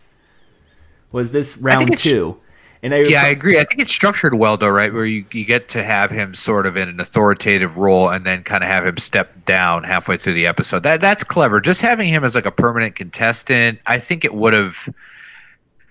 [1.12, 2.38] Was this round two?
[2.82, 3.58] And I, yeah, I agree.
[3.58, 4.90] I think it's structured well, though, right?
[4.94, 8.44] Where you, you get to have him sort of in an authoritative role, and then
[8.44, 10.82] kind of have him step down halfway through the episode.
[10.82, 11.60] That that's clever.
[11.60, 14.74] Just having him as like a permanent contestant, I think it would have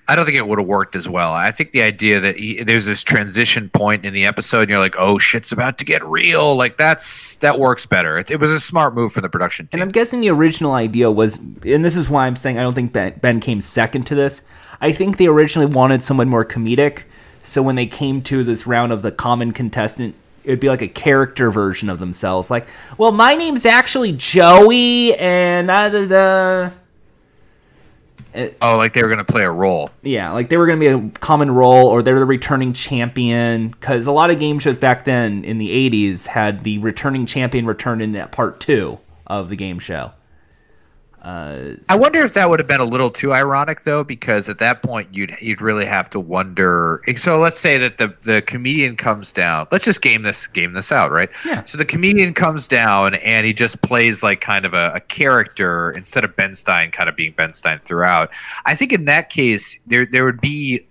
[0.09, 1.33] I don't think it would have worked as well.
[1.33, 4.79] I think the idea that he, there's this transition point in the episode, and you're
[4.79, 8.17] like, "Oh, shit's about to get real." Like that's that works better.
[8.17, 9.69] It, it was a smart move from the production team.
[9.73, 12.73] And I'm guessing the original idea was, and this is why I'm saying I don't
[12.73, 14.41] think Ben, ben came second to this.
[14.81, 17.03] I think they originally wanted someone more comedic.
[17.43, 20.87] So when they came to this round of the common contestant, it'd be like a
[20.87, 22.49] character version of themselves.
[22.49, 22.65] Like,
[22.97, 26.73] well, my name's actually Joey, and uh, the, the
[28.33, 29.89] it, oh, like they were going to play a role.
[30.01, 33.69] Yeah, like they were going to be a common role, or they're the returning champion.
[33.69, 37.65] Because a lot of game shows back then in the '80s had the returning champion
[37.65, 40.11] return in that part two of the game show.
[41.21, 44.57] Uh, I wonder if that would have been a little too ironic though, because at
[44.59, 47.01] that point you'd you'd really have to wonder.
[47.17, 49.67] So let's say that the the comedian comes down.
[49.69, 51.29] Let's just game this game this out, right?
[51.45, 51.65] Yeah.
[51.65, 55.91] So the comedian comes down and he just plays like kind of a, a character
[55.91, 58.29] instead of Ben Stein, kind of being Ben Stein throughout.
[58.65, 60.85] I think in that case there there would be.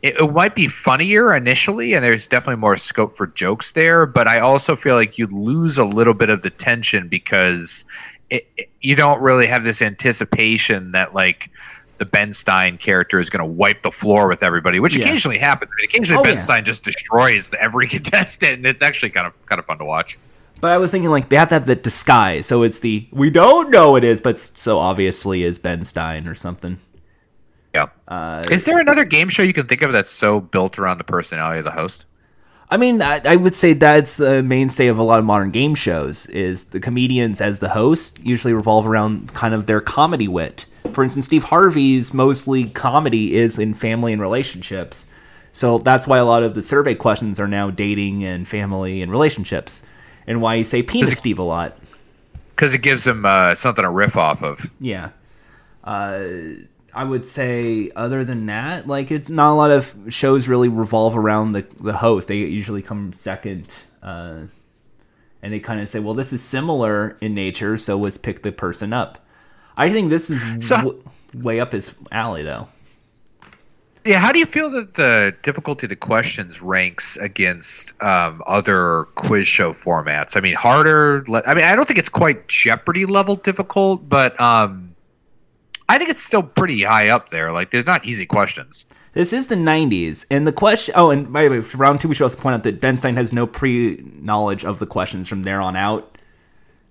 [0.00, 4.06] It, it might be funnier initially, and there's definitely more scope for jokes there.
[4.06, 7.84] But I also feel like you'd lose a little bit of the tension because
[8.30, 11.50] it, it- you don't really have this anticipation that like
[11.98, 15.04] the Ben Stein character is going to wipe the floor with everybody, which Yeah.
[15.06, 15.72] occasionally happens.
[15.82, 16.42] Occasionally, Oh, Ben yeah.
[16.44, 20.16] Stein just destroys every contestant, and it's actually kind of kind of fun to watch.
[20.60, 23.30] But I was thinking like they have to have the disguise, so it's the we
[23.30, 26.78] don't know it is, but so obviously is Ben Stein or something.
[27.74, 27.86] Yeah.
[28.08, 31.04] Uh, is there another game show you can think of that's so built around the
[31.04, 32.06] personality of the host?
[32.70, 35.74] I mean, I, I would say that's a mainstay of a lot of modern game
[35.74, 36.26] shows.
[36.26, 40.66] Is the comedians as the host usually revolve around kind of their comedy wit.
[40.92, 45.06] For instance, Steve Harvey's mostly comedy is in family and relationships,
[45.52, 49.10] so that's why a lot of the survey questions are now dating and family and
[49.10, 49.84] relationships,
[50.26, 51.78] and why you say penis it- Steve a lot.
[52.54, 54.58] Because it gives them uh, something to riff off of.
[54.80, 55.10] Yeah.
[55.84, 56.24] Uh,
[56.94, 61.16] I would say, other than that, like it's not a lot of shows really revolve
[61.16, 62.28] around the the host.
[62.28, 63.66] They usually come second,
[64.02, 64.40] uh,
[65.42, 68.52] and they kind of say, "Well, this is similar in nature, so let's pick the
[68.52, 69.18] person up."
[69.76, 71.02] I think this is So- w-
[71.34, 72.68] way up his alley, though.
[74.04, 79.04] Yeah, how do you feel that the difficulty of the questions ranks against um, other
[79.16, 80.36] quiz show formats?
[80.36, 81.24] I mean, harder.
[81.28, 84.87] le- I mean, I don't think it's quite Jeopardy level difficult, but um,
[85.88, 87.52] I think it's still pretty high up there.
[87.52, 88.84] Like, there's not easy questions.
[89.14, 90.94] This is the 90s, and the question.
[90.96, 92.96] Oh, and by the way, for round two, we should also point out that Ben
[92.96, 96.18] Stein has no pre knowledge of the questions from there on out.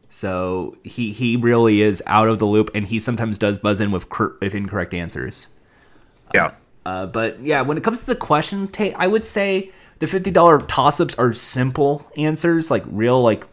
[0.09, 3.91] So he he really is out of the loop, and he sometimes does buzz in
[3.91, 5.47] with cor- with incorrect answers.
[6.33, 6.51] Yeah.
[6.85, 10.31] Uh, but yeah, when it comes to the question, ta I would say the fifty
[10.31, 13.45] dollar toss ups are simple answers, like real like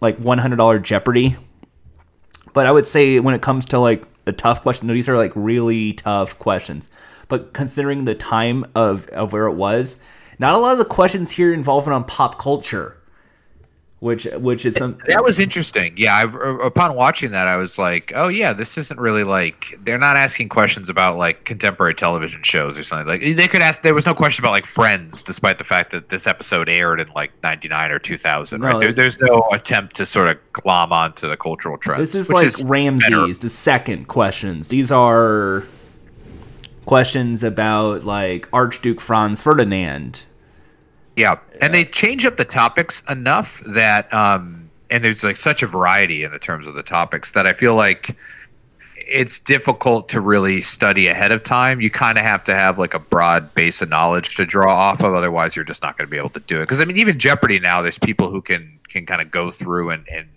[0.00, 1.36] like one hundred dollar Jeopardy.
[2.52, 5.32] But I would say when it comes to like the tough question, these are like
[5.34, 6.90] really tough questions.
[7.28, 9.98] But considering the time of of where it was,
[10.38, 12.95] not a lot of the questions here involving on pop culture,
[14.00, 15.94] which which is some That was interesting.
[15.96, 19.98] Yeah, I, upon watching that, I was like, "Oh yeah, this isn't really like they're
[19.98, 23.06] not asking questions about like contemporary television shows or something.
[23.06, 23.80] Like they could ask.
[23.80, 27.08] There was no question about like Friends, despite the fact that this episode aired in
[27.14, 28.60] like '99 or 2000.
[28.60, 28.80] No, right?
[28.80, 32.12] There, there's no attempt to sort of glom onto the cultural trends.
[32.12, 33.32] This is like Ramses, better.
[33.32, 34.68] the second questions.
[34.68, 35.64] These are
[36.84, 40.22] questions about like Archduke Franz Ferdinand.
[41.16, 45.66] Yeah, and they change up the topics enough that, um, and there's like such a
[45.66, 48.14] variety in the terms of the topics that I feel like
[49.08, 51.80] it's difficult to really study ahead of time.
[51.80, 55.00] You kind of have to have like a broad base of knowledge to draw off
[55.00, 56.64] of, otherwise you're just not going to be able to do it.
[56.64, 59.90] Because I mean, even Jeopardy now, there's people who can can kind of go through
[59.90, 60.28] and and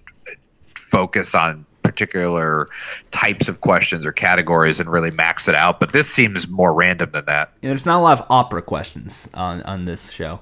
[0.76, 2.70] focus on particular
[3.12, 5.80] types of questions or categories and really max it out.
[5.80, 7.52] But this seems more random than that.
[7.62, 10.40] You know, there's not a lot of opera questions on on this show.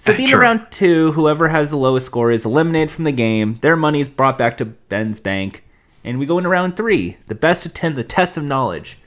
[0.00, 0.40] So at the end of Sure.
[0.40, 3.58] round two, whoever has the lowest score is eliminated from the game.
[3.60, 5.62] Their money is brought back to Ben's bank,
[6.02, 8.98] and we go into round three, the best of ten, the test of knowledge,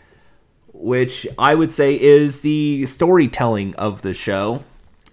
[0.71, 4.63] which I would say is the storytelling of the show,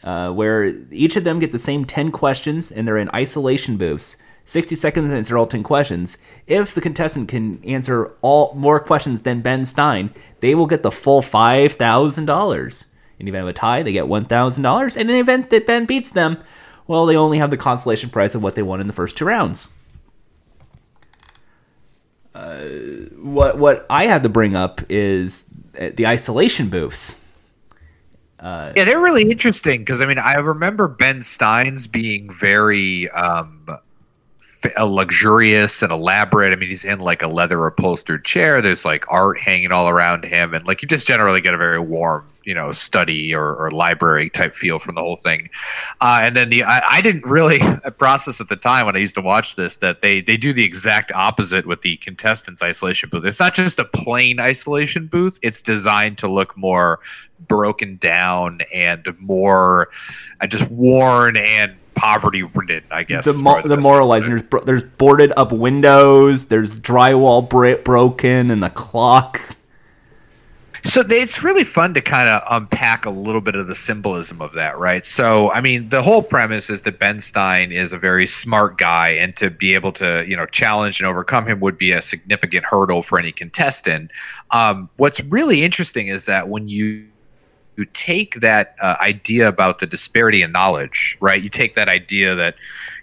[0.04, 4.18] uh, where each of them get the same ten questions, and they're in isolation booths.
[4.44, 6.18] 60 seconds to answer all 10 questions.
[6.46, 10.10] If the contestant can answer all more questions than Ben Stein,
[10.40, 12.84] they will get the full $5,000.
[13.20, 14.96] In the event of a tie, they get $1,000.
[14.96, 16.38] And in the event that Ben beats them,
[16.86, 19.26] well, they only have the consolation prize of what they won in the first two
[19.26, 19.68] rounds.
[22.34, 22.64] Uh,
[23.16, 25.44] what what I have to bring up is
[25.78, 27.20] uh, the isolation booths.
[28.42, 33.66] Yeah, they're really interesting because I mean I remember Ben Stein's being very um,
[34.76, 36.52] uh, luxurious and elaborate.
[36.52, 38.60] I mean he's in like a leather upholstered chair.
[38.60, 41.78] There's like art hanging all around him, and like you just generally get a very
[41.78, 45.48] warm, you know, study or, or library type feel from the whole thing.
[46.00, 47.60] Uh, and then the I, I didn't really
[47.98, 50.64] process at the time when I used to watch this that they they do the
[50.64, 53.24] exact opposite with the contestants isolation booth.
[53.24, 55.38] It's not just a plain isolation booth.
[55.42, 57.00] It's designed to look more
[57.48, 59.88] broken down and more
[60.40, 62.82] uh, just worn and poverty ridden.
[62.90, 64.30] I guess the mo- the best way to moralizing.
[64.30, 66.46] There's bro- there's boarded up windows.
[66.46, 67.46] There's drywall
[67.84, 69.56] broken and the clock.
[70.82, 74.52] So it's really fun to kind of unpack a little bit of the symbolism of
[74.54, 75.04] that, right?
[75.04, 79.10] So, I mean, the whole premise is that Ben Stein is a very smart guy,
[79.10, 82.64] and to be able to, you know, challenge and overcome him would be a significant
[82.64, 84.10] hurdle for any contestant.
[84.52, 87.09] Um, what's really interesting is that when you
[87.76, 91.42] you take that uh, idea about the disparity in knowledge, right?
[91.42, 92.54] You take that idea that,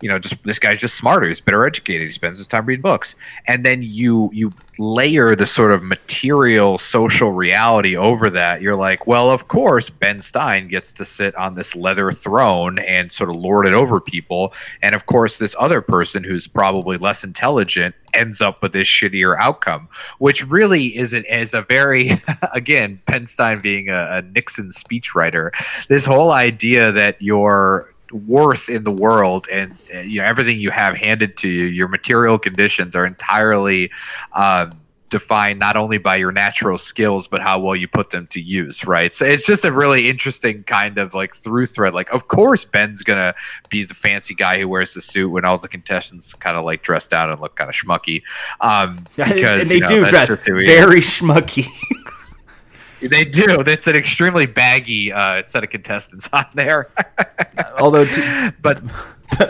[0.02, 2.82] you know, just this guy's just smarter, he's better educated, he spends his time reading
[2.82, 3.16] books,
[3.48, 8.62] and then you you layer the sort of material social reality over that.
[8.62, 13.12] You're like, well, of course, Ben Stein gets to sit on this leather throne and
[13.12, 17.24] sort of lord it over people, and of course, this other person who's probably less
[17.24, 19.88] intelligent ends up with this shittier outcome,
[20.20, 22.22] which really is an, is a very
[22.54, 25.52] again Ben Stein being a, a Nixon speechwriter.
[25.88, 30.72] This whole idea that your worth in the world and uh, you know everything you
[30.72, 33.92] have handed to you, your material conditions are entirely.
[34.34, 34.72] Um,
[35.10, 38.86] defined not only by your natural skills but how well you put them to use
[38.86, 42.66] right so it's just a really interesting kind of like through thread like of course
[42.66, 43.34] ben's gonna
[43.70, 46.82] be the fancy guy who wears the suit when all the contestants kind of like
[46.82, 48.22] dress down and look kind of schmucky
[48.60, 50.78] um because and they you know, do dress just who he is.
[50.78, 51.68] very schmucky.
[53.02, 56.90] They do that's an extremely baggy uh set of contestants on there
[57.80, 58.82] Although, t- but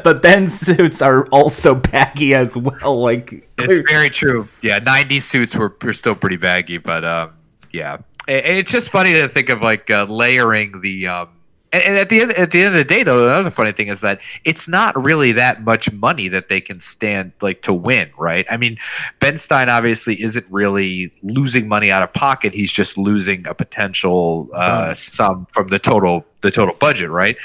[0.04, 3.00] but Ben's suits are also baggy as well.
[3.00, 4.48] Like It's very true.
[4.62, 7.34] Yeah, 90 suits were, were still pretty baggy, but um,
[7.72, 11.08] yeah, it's just funny to think of like uh, layering the.
[11.08, 11.30] Um,
[11.78, 13.88] and, and at the end, at the end of the day, though, another funny thing
[13.88, 18.10] is that it's not really that much money that they can stand like to win,
[18.18, 18.46] right?
[18.50, 18.78] I mean,
[19.20, 24.50] Ben Stein obviously isn't really losing money out of pocket; he's just losing a potential
[24.54, 27.36] uh, sum from the total the total budget, right?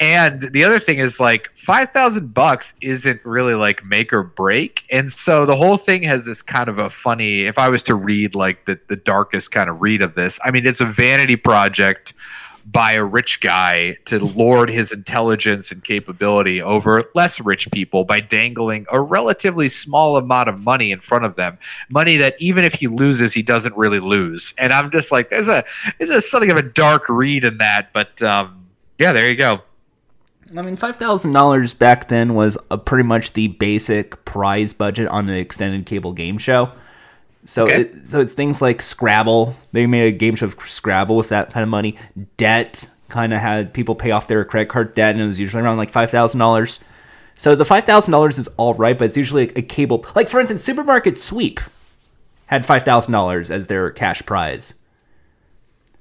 [0.00, 4.84] And the other thing is like five thousand bucks isn't really like make or break,
[4.90, 7.42] and so the whole thing has this kind of a funny.
[7.42, 10.50] If I was to read like the the darkest kind of read of this, I
[10.50, 12.14] mean, it's a vanity project
[12.66, 18.20] by a rich guy to lord his intelligence and capability over less rich people by
[18.20, 21.58] dangling a relatively small amount of money in front of them.
[21.88, 24.54] Money that even if he loses he doesn't really lose.
[24.58, 25.64] And i'm just like there's a
[25.98, 28.66] there's a something of a dark read in that but um
[28.98, 29.62] yeah there you go.
[30.56, 35.08] I mean, five thousand dollars back then was a pretty much the basic prize budget
[35.08, 36.70] on an extended cable game show.
[37.44, 37.80] So, Okay.
[37.82, 39.56] it, so it's things like Scrabble.
[39.72, 41.96] They made a game show of Scrabble with that kind of money.
[42.36, 45.62] Debt kind of had people pay off their credit card debt, and it was usually
[45.62, 46.78] around like five thousand dollars.
[47.36, 50.06] So the five thousand dollars is all right, but it's usually a cable.
[50.14, 51.60] Like for instance, Supermarket Sweep
[52.46, 54.74] had five thousand dollars as their cash prize.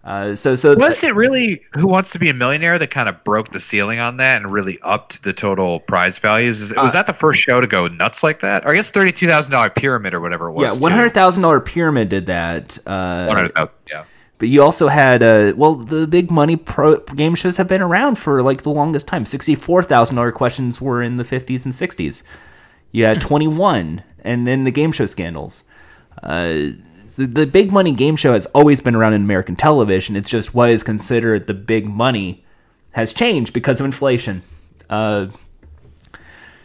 [0.03, 3.23] Uh, so so was it really who wants to be a millionaire that kind of
[3.23, 6.93] broke the ceiling on that and really upped the total prize values Is, was Uh,
[6.93, 10.19] that the first show to go nuts like that or i guess $32000 pyramid or
[10.19, 12.79] whatever it was yeah, one hundred thousand dollar pyramid did that.
[12.87, 14.03] Uh, 100000 yeah
[14.39, 18.15] But you also had, uh, well, the big money pro game shows have been around
[18.17, 19.27] for like the longest time.
[19.27, 22.23] Sixty-four thousand dollar questions were in the fifties and sixties.
[22.91, 25.63] You had twenty-one, and then the game show scandals.
[26.23, 26.73] Uh,
[27.17, 30.15] the big money game show has always been around in American television.
[30.15, 32.45] It's just what is considered the big money
[32.91, 34.41] has changed because of inflation.
[34.89, 35.27] Uh,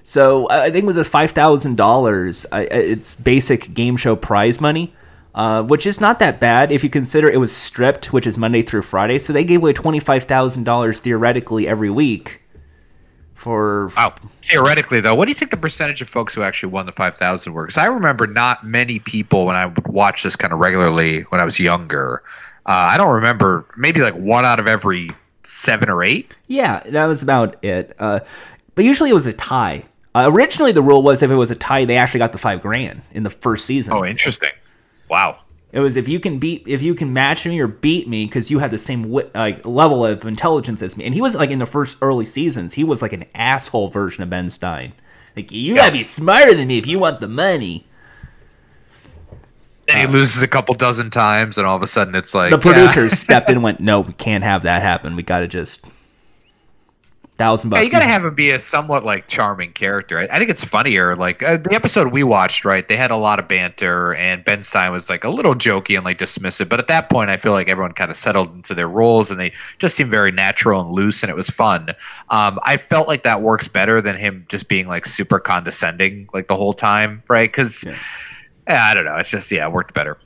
[0.04, 4.94] so I I think with the five thousand dollars, it's basic game show prize money,
[5.34, 8.62] uh, which is not that bad if you consider it was stripped, which is Monday
[8.62, 9.18] through Friday.
[9.18, 12.42] So they gave away twenty five thousand dollars theoretically every week.
[13.46, 14.12] For Wow.
[14.42, 17.52] Theoretically, though, what do you think the percentage of folks who actually won the 5,000
[17.52, 17.62] were?
[17.62, 21.40] Because I remember not many people when I would watch this kind of regularly when
[21.40, 22.24] I was younger.
[22.66, 25.10] Uh, I don't remember, maybe like one out of every
[25.44, 26.34] seven or eight.
[26.48, 27.94] yeah, that was about it.
[28.00, 28.18] Uh,
[28.74, 29.84] but usually it was a tie.
[30.16, 32.60] Uh, originally, the rule was if it was a tie, they actually got the five
[32.60, 33.92] grand in the first season.
[33.92, 34.50] Oh, interesting.
[35.08, 35.38] Wow.
[35.76, 38.50] It was if you can beat if you can match me or beat me because
[38.50, 41.04] you had the same like level of intelligence as me.
[41.04, 44.22] And he was like in the first early seasons, he was like an asshole version
[44.22, 44.94] of Ben Stein.
[45.36, 47.86] Like you gotta be smarter than me if you want the money.
[49.86, 52.52] And he uh, loses a couple dozen times, and all of a sudden it's like
[52.52, 52.72] The yeah.
[52.72, 55.14] producers stepped in and went, "No, we can't have that happen.
[55.14, 55.84] We gotta just
[57.38, 60.18] thousand bucks." Yeah, you gotta have him be a somewhat like charming character.
[60.18, 61.16] I, I think it's funnier.
[61.16, 62.86] Like uh, the episode we watched, right?
[62.86, 66.04] They had a lot of banter, and Ben Stein was like a little jokey and
[66.04, 66.68] like dismissive.
[66.68, 69.38] But at that point, I feel like everyone kind of settled into their roles, and
[69.38, 71.90] they just seemed very natural and loose, and it was fun.
[72.30, 76.48] Um, I felt like that works better than him just being like super condescending like
[76.48, 77.48] the whole time, right?
[77.50, 77.96] Because Yeah.
[78.68, 79.16] I don't know.
[79.16, 80.18] It's just yeah, it worked better.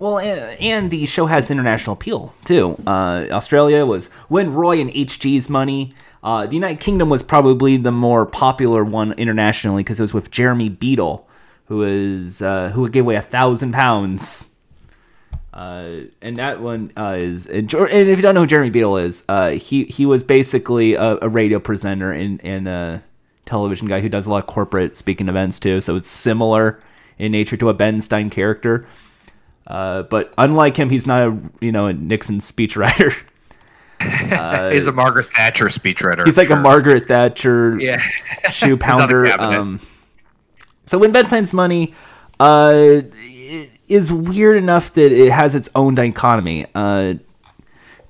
[0.00, 2.76] Well, and, and the show has international appeal too.
[2.86, 5.94] Uh, Australia was when Roy and HG's money.
[6.24, 10.30] Uh, the United Kingdom was probably the more popular one internationally because it was with
[10.30, 11.28] Jeremy Beadle,
[11.66, 14.50] who is uh, who gave away a thousand pounds.
[15.52, 19.22] Uh, and that one uh, is and, if you don't know who Jeremy Beadle is,
[19.28, 23.04] uh, he he was basically a, a radio presenter and and a
[23.44, 25.82] television guy who does a lot of corporate speaking events too.
[25.82, 26.82] So it's similar
[27.18, 28.86] in nature to a Ben Stein character.
[29.66, 33.14] Uh, but unlike him, he's not a you know a Nixon speechwriter.
[34.72, 36.24] He's a Margaret Thatcher speechwriter.
[36.24, 36.56] He's like sure.
[36.58, 37.98] a Margaret Thatcher Yeah.
[38.50, 39.26] shoe pounder.
[39.40, 39.80] Um,
[40.86, 41.94] so when Ben Stein's money
[42.40, 46.66] uh, it is weird enough that it has its own dichotomy.
[46.74, 47.14] Uh,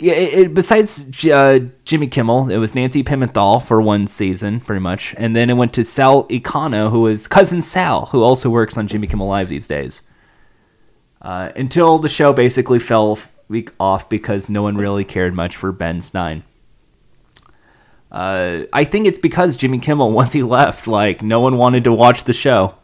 [0.00, 4.60] yeah, it, it, besides J- uh, Jimmy Kimmel, it was Nancy Pimental for one season,
[4.60, 8.50] pretty much, and then it went to Sal Iacono, who is cousin Sal, who also
[8.50, 10.02] works on Jimmy Kimmel Live these days.
[11.22, 13.18] Uh, until the show basically fell
[13.54, 16.42] week off because no one really cared much for Ben Stein.
[18.10, 21.92] Uh, I think it's because Jimmy Kimmel, once he left, like no one wanted to
[21.92, 22.74] watch the show.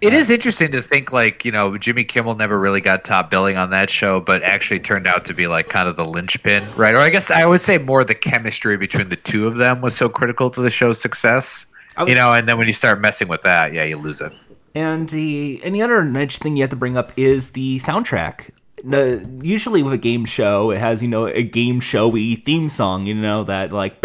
[0.00, 3.56] It is interesting to think like you know Jimmy Kimmel never really got top billing
[3.56, 6.94] on that show, but actually turned out to be like kind of the linchpin, right?
[6.94, 9.96] Or I guess I would say more the chemistry between the two of them was
[9.96, 11.66] so critical to the show's success.
[11.98, 14.32] Would You know, and then when you start messing with that, yeah, you lose it.
[14.74, 18.50] And the and the other niche thing you have to bring up is the soundtrack.
[18.84, 23.06] The usually with a game show, it has you know a game showy theme song.
[23.06, 24.00] You know that like.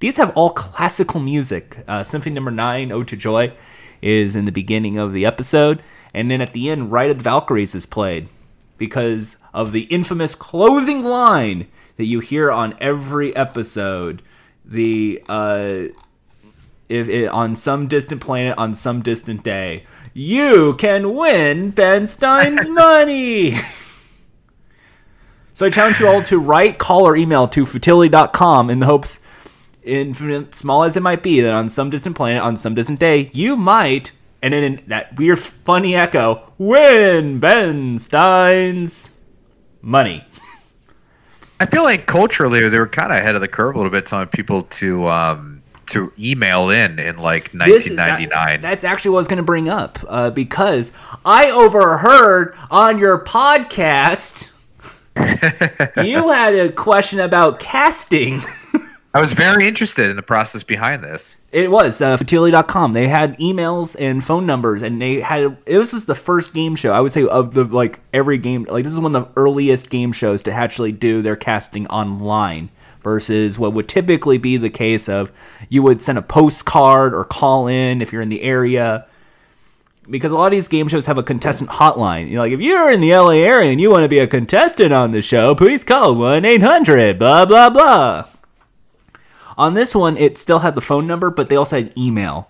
[0.00, 1.78] These have all classical music.
[1.88, 3.52] Uh, Symphony Number Nine, "Ode to Joy,"
[4.00, 5.82] is in the beginning of the episode,
[6.14, 8.28] and then at the end, "Ride of the Valkyries" is played
[8.76, 14.22] because of the infamous closing line that you hear on every episode.
[14.64, 15.88] The uh,
[16.88, 19.84] if it, on some distant planet on some distant day,
[20.18, 23.54] you can win Ben Stein's money.
[25.54, 29.20] so I challenge you all to write, call, or email to futility.com in the hopes,
[29.84, 33.30] infinite small as it might be, that on some distant planet on some distant day,
[33.32, 34.10] you might,
[34.42, 39.16] and then in that weird funny echo, win Ben Stein's
[39.82, 40.24] money.
[41.60, 44.06] I feel like culturally they were kind of ahead of the curve a little bit,
[44.06, 45.47] telling people to um,
[45.90, 48.60] to email in in like This is- that- 1999.
[48.60, 50.92] that's actually what I was going to bring up uh, because
[51.24, 54.48] I overheard on your podcast
[56.04, 58.40] you had a question about casting.
[59.14, 61.36] I was very interested in the process behind this.
[61.50, 62.92] It was uh, fertility.com.
[62.92, 65.56] They had emails and phone numbers, and they had.
[65.64, 68.64] This was the first game show I would say of the like every game.
[68.70, 72.68] Like this is one of the earliest game shows to actually do their casting online
[73.02, 75.32] versus what would typically be the case of
[75.68, 79.06] you would send a postcard or call in if you're in the area.
[80.10, 82.28] Because a lot of these game shows have a contestant hotline.
[82.28, 84.26] You know, like if you're in the LA area and you want to be a
[84.26, 88.26] contestant on the show, please call one eight hundred blah blah blah.
[89.58, 92.48] On this one, it still had the phone number, but they also had email.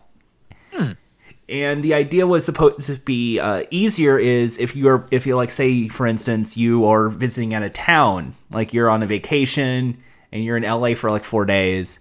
[1.48, 5.50] And the idea was supposed to be uh, easier is if you're if you like
[5.50, 9.96] say for instance you are visiting at a town like you're on a vacation
[10.32, 12.00] and you're in LA for like four days,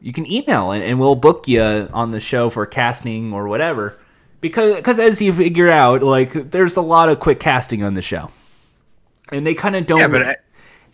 [0.00, 3.98] you can email and, and we'll book you on the show for casting or whatever.
[4.40, 8.02] Because because as you figure out, like there's a lot of quick casting on the
[8.02, 8.30] show,
[9.32, 9.98] and they kind of don't.
[9.98, 10.36] Yeah, but I-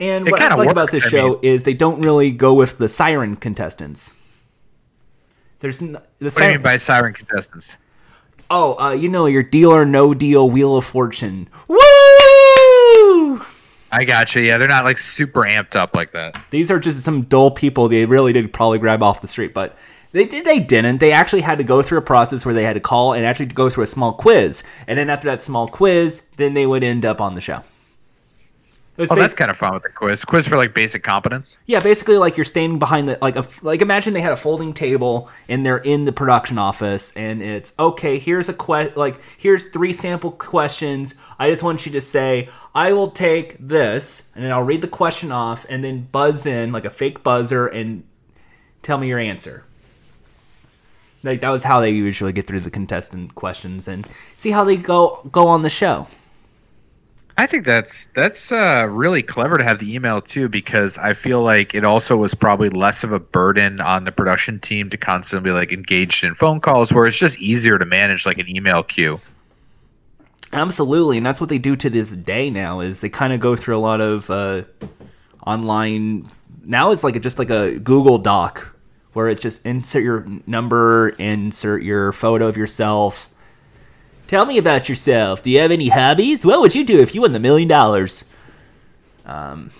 [0.00, 2.54] and what I like about works, this I show mean- is they don't really go
[2.54, 4.16] with the siren contestants.
[5.60, 7.76] There's n- the What do you mean by siren contestants?
[8.50, 11.48] oh, uh, you know your deal or no deal wheel of fortune.
[11.68, 11.78] Woo!
[13.92, 14.42] I got you.
[14.42, 16.42] Yeah, they're not like super amped up like that.
[16.50, 17.88] These are just some dull people.
[17.88, 19.76] They really did probably grab off the street, but
[20.12, 20.24] they.
[20.24, 20.98] They didn't.
[20.98, 23.46] They actually had to go through a process where they had to call and actually
[23.46, 27.04] go through a small quiz, and then after that small quiz, then they would end
[27.04, 27.62] up on the show.
[28.98, 30.22] Oh, that's kind of fun with the quiz.
[30.22, 31.56] Quiz for like basic competence.
[31.64, 34.74] Yeah, basically, like you're standing behind the like a like imagine they had a folding
[34.74, 38.18] table and they're in the production office and it's okay.
[38.18, 41.14] Here's a que like here's three sample questions.
[41.38, 44.88] I just want you to say I will take this and then I'll read the
[44.88, 48.04] question off and then buzz in like a fake buzzer and
[48.82, 49.64] tell me your answer.
[51.22, 54.76] Like that was how they usually get through the contestant questions and see how they
[54.76, 56.08] go go on the show.
[57.38, 61.42] I think that's that's uh, really clever to have the email too, because I feel
[61.42, 65.50] like it also was probably less of a burden on the production team to constantly
[65.50, 68.82] be like engaged in phone calls, where it's just easier to manage like an email
[68.82, 69.18] queue.
[70.52, 72.80] Absolutely, and that's what they do to this day now.
[72.80, 74.64] Is they kind of go through a lot of uh,
[75.46, 76.28] online.
[76.64, 78.68] Now it's like a, just like a Google Doc
[79.14, 83.28] where it's just insert your number, insert your photo of yourself.
[84.32, 85.42] Tell me about yourself.
[85.42, 86.42] Do you have any hobbies?
[86.42, 88.24] What would you do if you won the million dollars?
[89.26, 89.70] Um,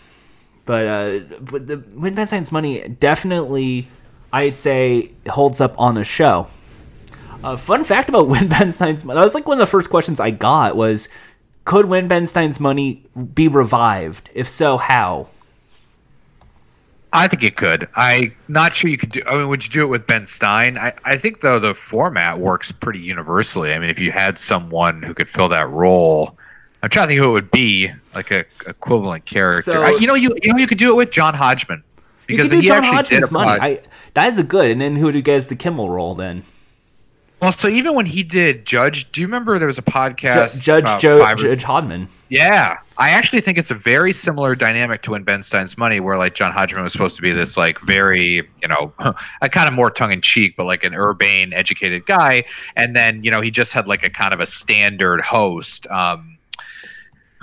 [0.66, 3.86] but uh, but the Win Ben Stein's money definitely,
[4.30, 6.48] I'd say, holds up on the show.
[7.42, 9.16] A fun fact about Win Ben Stein's money.
[9.16, 11.08] That was like one of the first questions I got was,
[11.64, 14.28] could Win Ben Stein's money be revived?
[14.34, 15.28] If so, how?
[17.14, 17.88] I think it could.
[17.94, 19.20] I'm not sure you could do.
[19.26, 20.78] I mean, would you do it with Ben Stein?
[20.78, 23.74] I, I think though the format works pretty universally.
[23.74, 26.38] I mean, if you had someone who could fill that role,
[26.82, 29.62] I'm trying to think who it would be, like a equivalent character.
[29.62, 31.82] So- I- you know, you you know, you could do it with John Hodgman
[32.26, 33.60] because he John actually Hodgman's did a money.
[33.60, 33.80] I,
[34.14, 34.70] that is a good.
[34.70, 36.44] And then who would you the Kimmel role then?
[37.42, 40.62] Well, so even when he did Judge, do you remember there was a Ju- podcast?
[40.62, 42.06] Judge Joe or- Judge Hodgman.
[42.28, 46.16] Yeah, I actually think it's a very similar dynamic to when Ben Stein's Money, where
[46.16, 48.92] like John Hodgman was supposed to be this like very, you know,
[49.42, 52.44] a kind of more tongue in cheek, but like an urbane, educated guy,
[52.76, 55.86] and then you know he just had like a kind of a standard host.
[55.88, 56.31] Um,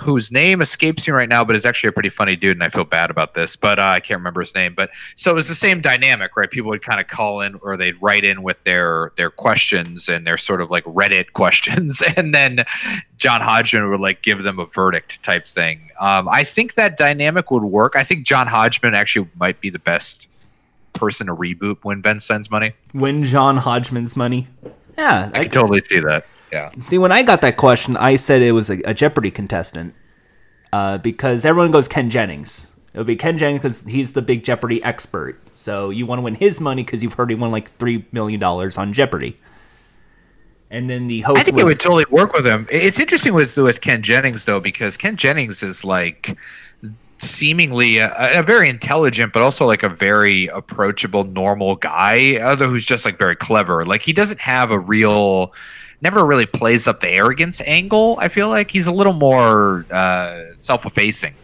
[0.00, 2.70] whose name escapes me right now, but is actually a pretty funny dude, and I
[2.70, 4.74] feel bad about this, but uh, I can't remember his name.
[4.74, 6.50] But so it was the same dynamic, right?
[6.50, 10.26] People would kind of call in, or they'd write in with their their questions and
[10.26, 12.64] their sort of like Reddit questions, and then
[13.18, 15.90] John Hodgman would like give them a verdict type thing.
[16.00, 17.94] Um, I think that dynamic would work.
[17.94, 20.28] I think John Hodgman actually might be the best
[20.94, 22.72] person to reboot when Ben Stein's money.
[22.92, 24.48] When John Hodgman's money.
[24.98, 26.26] Yeah, I can totally see that.
[26.52, 26.70] Yeah.
[26.82, 29.94] See, when I got that question, I said it was a, a Jeopardy contestant
[30.72, 32.66] uh, because everyone goes Ken Jennings.
[32.92, 35.40] It would be Ken Jennings because he's the big Jeopardy expert.
[35.52, 38.40] So you want to win his money because you've heard he won like three million
[38.40, 39.38] dollars on Jeopardy.
[40.72, 42.66] And then the host I think was it would totally work with him.
[42.70, 46.36] It's interesting with with Ken Jennings though, because Ken Jennings is like
[47.18, 52.84] seemingly a, a very intelligent, but also like a very approachable, normal guy, other who's
[52.84, 53.84] just like very clever.
[53.84, 55.52] Like he doesn't have a real,
[56.02, 58.16] never really plays up the arrogance angle.
[58.20, 61.34] I feel like he's a little more uh, self-effacing.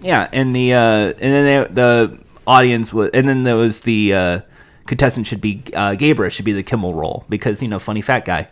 [0.00, 4.14] yeah, and the uh, and then the, the audience was, and then there was the
[4.14, 4.40] uh,
[4.86, 8.24] contestant should be uh, Gabriel should be the Kimmel role because you know funny fat
[8.24, 8.48] guy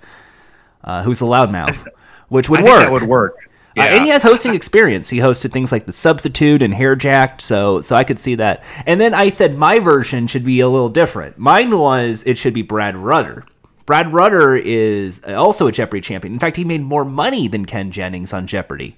[0.85, 1.87] uh, who's a loudmouth,
[2.29, 2.73] which would I work.
[2.73, 3.51] think that would work.
[3.77, 5.09] Uh, and he has hosting experience.
[5.09, 8.63] He hosted things like The Substitute and Hair Jacked, so so I could see that.
[8.87, 11.39] And then I said my version should be a little different.
[11.39, 13.45] Mine was it should be Brad Rutter.
[13.87, 16.33] Brad Rutter is also a Jeopardy champion.
[16.33, 18.97] In fact, he made more money than Ken Jennings on Jeopardy.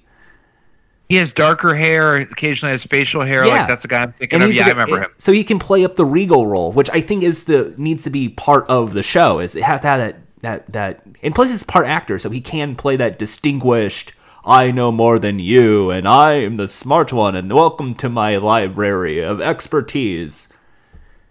[1.09, 3.45] he has darker hair, occasionally has facial hair.
[3.45, 3.59] Yeah.
[3.59, 4.53] Like that's the guy I'm thinking of.
[4.53, 5.11] Yeah, I remember him.
[5.17, 8.09] So he can play up the regal role, which I think is the needs to
[8.09, 9.39] be part of the show.
[9.39, 11.03] Is they have to have that that that.
[11.23, 14.11] And plus, he's part actor, so he can play that distinguished.
[14.45, 18.37] I know more than you, and I am the smart one, and welcome to my
[18.37, 20.49] library of expertise.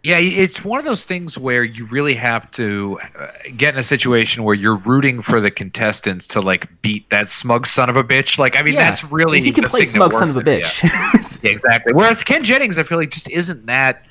[0.07, 3.27] Yeah, it's one of those things where you really have to uh,
[3.57, 7.67] get in a situation where you're rooting for the contestants to like beat that smug
[7.67, 8.39] son of a bitch.
[8.39, 10.89] Like, I mean, Yeah, that's really he can the play smug son of a bitch.
[11.43, 11.93] Yeah, exactly.
[11.93, 14.07] Whereas Ken Jennings, I feel like just isn't that.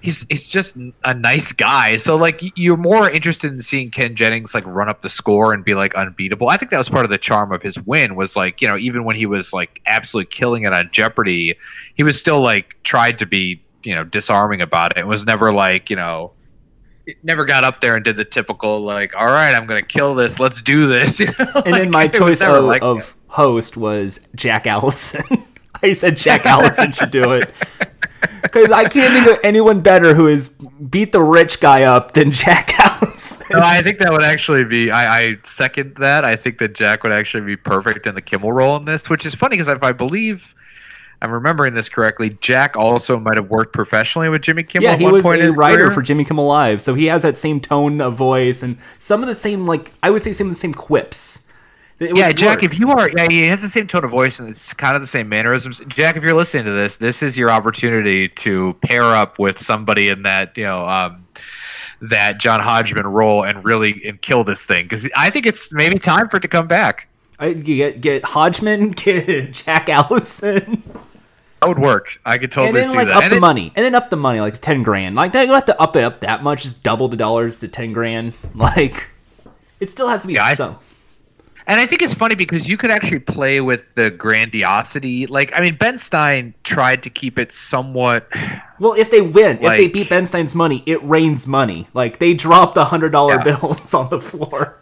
[0.00, 1.96] He's he's just a nice guy.
[1.96, 5.64] So like you're more interested in seeing Ken Jennings like run up the score and
[5.64, 6.48] be like unbeatable.
[6.48, 8.78] I think that was part of the charm of his win was like you know
[8.78, 11.56] even when he was like absolutely killing it on Jeopardy,
[11.94, 14.98] he was still like tried to be you know disarming about it.
[14.98, 16.32] It was never like you know.
[17.06, 20.14] It never got up there and did the typical like, all right, I'm gonna kill
[20.14, 20.38] this.
[20.38, 21.18] Let's do this.
[21.20, 21.62] You know?
[21.64, 25.44] and then my choice of, like of host was Jack Allison.
[25.82, 27.52] I said Jack Allison should do it.
[28.42, 30.50] Because I can't think of anyone better who has
[30.90, 33.46] beat the rich guy up than Jack Allison.
[33.50, 34.90] No, I think that would actually be.
[34.90, 36.24] I, I second that.
[36.24, 39.24] I think that Jack would actually be perfect in the Kimmel role in this, which
[39.24, 40.54] is funny because if I believe
[41.22, 44.84] I'm remembering this correctly, Jack also might have worked professionally with Jimmy Kimmel.
[44.84, 45.90] Yeah, at he one was a writer career.
[45.90, 49.28] for Jimmy Kimmel Live, so he has that same tone of voice and some of
[49.28, 51.46] the same, like I would say, some of the same quips.
[52.00, 52.64] Yeah, Jack, work.
[52.64, 55.02] if you are, yeah, he has the same tone of voice and it's kind of
[55.02, 55.82] the same mannerisms.
[55.88, 60.08] Jack, if you're listening to this, this is your opportunity to pair up with somebody
[60.08, 61.26] in that, you know, um,
[62.00, 65.98] that John Hodgman role and really and kill this thing because I think it's maybe
[65.98, 67.08] time for it to come back.
[67.38, 70.82] I, get get Hodgman, get Jack Allison,
[71.60, 72.18] That would work.
[72.24, 73.16] I could totally and then see like that.
[73.18, 75.14] up And the it- money, and then up the money, like ten grand.
[75.16, 77.68] Like you don't have to up it up that much, just double the dollars to
[77.68, 78.34] ten grand.
[78.54, 79.08] Like
[79.78, 80.74] it still has to be Yeah, I-
[81.66, 85.26] And I think it's funny because you could actually play with the grandiosity.
[85.26, 88.28] Like, I mean, Ben Stein tried to keep it somewhat.
[88.80, 91.86] Well, if they win, if they beat Ben Stein's money, it rains money.
[91.92, 93.42] Like they drop the hundred dollar Yeah.
[93.60, 94.79] bills on the floor.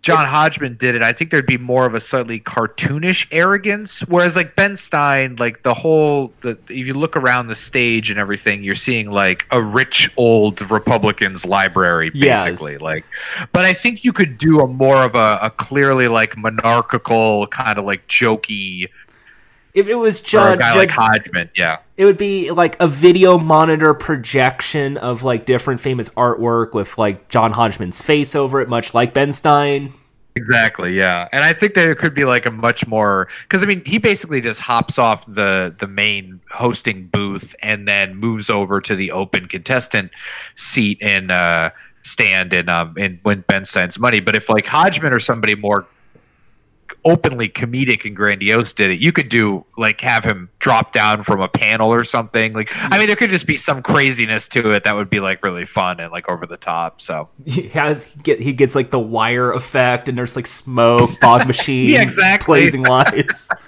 [0.00, 1.02] John Hodgman did it.
[1.02, 5.64] I think there'd be more of a slightly cartoonish arrogance, whereas like Ben Stein, like
[5.64, 9.60] the whole, the if you look around the stage and everything, you're seeing like a
[9.60, 12.44] rich old Republicans library, Yes.
[12.44, 12.78] basically.
[12.78, 13.04] Like,
[13.52, 17.76] but I think you could do a more of a, a clearly like monarchical kind
[17.78, 18.88] of like jokey
[19.74, 21.78] If it was Judge, like Hodgman, yeah.
[21.96, 27.28] it would be like a video monitor projection of like different famous artwork with like
[27.28, 29.92] John Hodgman's face over it, much like Ben Stein.
[30.38, 31.28] Exactly, yeah.
[31.32, 33.98] And I think that it could be like a much more because I mean he
[33.98, 39.10] basically just hops off the the main hosting booth and then moves over to the
[39.10, 40.12] open contestant
[40.54, 41.70] seat and uh,
[42.04, 44.20] stand and um and win Ben Stein's money.
[44.20, 45.86] But if like Hodgman or somebody more
[47.04, 51.40] openly comedic and grandiose did it, you could do like have him drop down from
[51.40, 52.52] a panel or something.
[52.52, 55.42] Like I mean there could just be some craziness to it that would be like
[55.42, 57.00] really fun and like over the top.
[57.00, 61.12] So He has he get he gets like the wire effect, and there's like smoke,
[61.20, 62.60] fog machine, Yeah, exactly.
[62.60, 63.48] blazing lights.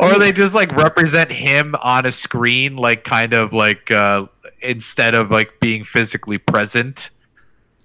[0.00, 4.24] or they just like represent him on a screen like kind of like uh
[4.62, 7.10] instead of like being physically present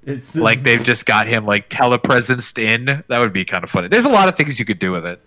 [0.06, 3.88] It's like they've just got him like telepresenced in that would be kind of funny
[3.88, 5.22] there's a lot of things you could do with it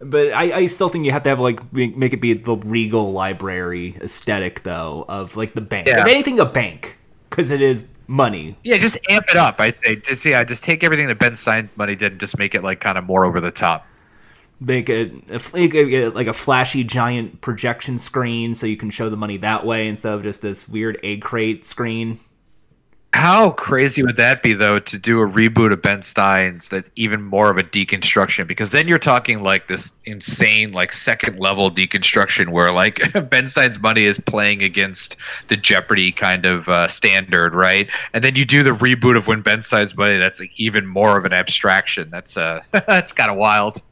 [0.00, 3.12] But I, I still think you have to have like make it be the regal
[3.12, 5.86] library aesthetic though of like the bank.
[5.86, 6.00] Yeah.
[6.00, 6.98] If anything, a bank
[7.30, 8.56] because it is money.
[8.62, 11.70] yeah just amp it up i say just yeah just take everything that ben stein
[11.76, 13.86] money did and just make it like kind of more over the top
[14.60, 15.12] Make it
[15.54, 19.66] make it like a flashy giant projection screen so you can show the money that
[19.66, 22.20] way instead of just this weird egg crate screen.
[23.14, 27.20] How crazy would that be, though, to do a reboot of Ben Stein's that even
[27.22, 28.46] more of a deconstruction?
[28.46, 33.00] Because then you're talking like this insane, like second level deconstruction where like
[33.30, 35.16] Ben Stein's money is playing against
[35.48, 37.86] the Jeopardy kind of uh, standard, right?
[38.14, 41.18] And then you do the reboot of when Ben Stein's money, that's like even more
[41.18, 42.08] of an abstraction.
[42.08, 43.82] That's uh, that's kind of wild.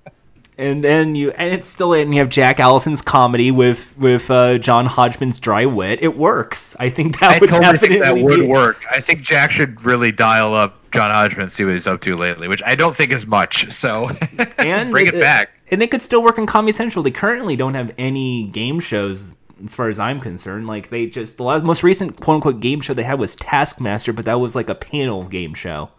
[0.60, 4.30] And then you and it's still it and you have Jack Allison's comedy with with
[4.30, 6.02] uh, John Hodgman's dry wit.
[6.02, 6.76] It works.
[6.78, 8.84] I think that I would totally definitely think that would work.
[8.90, 12.46] I think Jack should really dial up John Hodgman, see what he's up to lately,
[12.46, 13.72] which I don't think is much.
[13.72, 14.10] So
[14.58, 15.50] and bring it back.
[15.70, 17.02] And it could still work in Comedy Central.
[17.02, 19.32] They currently don't have any game shows,
[19.64, 20.66] as far as I'm concerned.
[20.66, 24.12] Like they just the last, most recent quote unquote game show they had was Taskmaster,
[24.12, 25.90] but that was like a panel game show.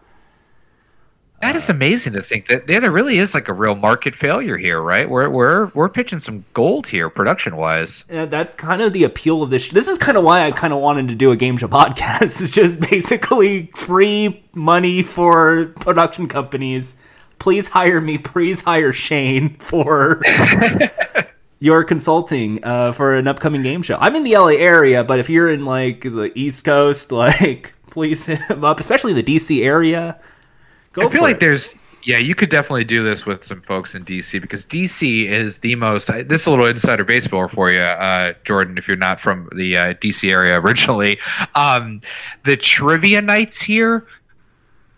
[1.42, 4.56] That is amazing to think that yeah, there really is like a real market failure
[4.56, 5.10] here, right?
[5.10, 8.04] We're we're we're pitching some gold here, production wise.
[8.08, 9.68] And that's kind of the appeal of this.
[9.68, 12.22] This is kind of why I kind of wanted to do a game show podcast.
[12.42, 16.96] It's just basically free money for production companies.
[17.40, 18.18] Please hire me.
[18.18, 20.22] Please hire Shane for
[21.58, 23.98] your consulting uh, for an upcoming game show.
[24.00, 28.26] I'm in the LA area, but if you're in like the East Coast, like please
[28.26, 30.20] hit him up, especially the DC area.
[30.92, 31.40] Go I feel like it.
[31.40, 31.74] there's
[32.04, 35.74] yeah, you could definitely do this with some folks in DC because DC is the
[35.76, 36.08] most.
[36.08, 38.76] This is a little insider baseball for you, uh, Jordan.
[38.76, 41.18] If you're not from the uh, DC area originally,
[41.54, 42.00] um,
[42.44, 44.06] the trivia nights here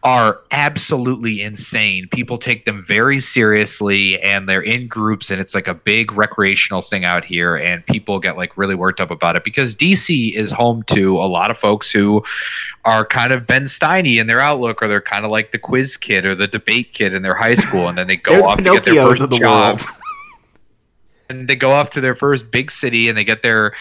[0.04, 2.06] are absolutely insane.
[2.10, 6.82] People take them very seriously and they're in groups and it's like a big recreational
[6.82, 10.52] thing out here and people get like really worked up about it because DC is
[10.52, 12.22] home to a lot of folks who
[12.84, 15.96] are kind of Ben Steiny in their outlook or they're kind of like the quiz
[15.96, 18.62] kid or the debate kid in their high school and then they go off to
[18.62, 19.80] get their first the job
[21.34, 23.74] and they go off to their first big city and they get their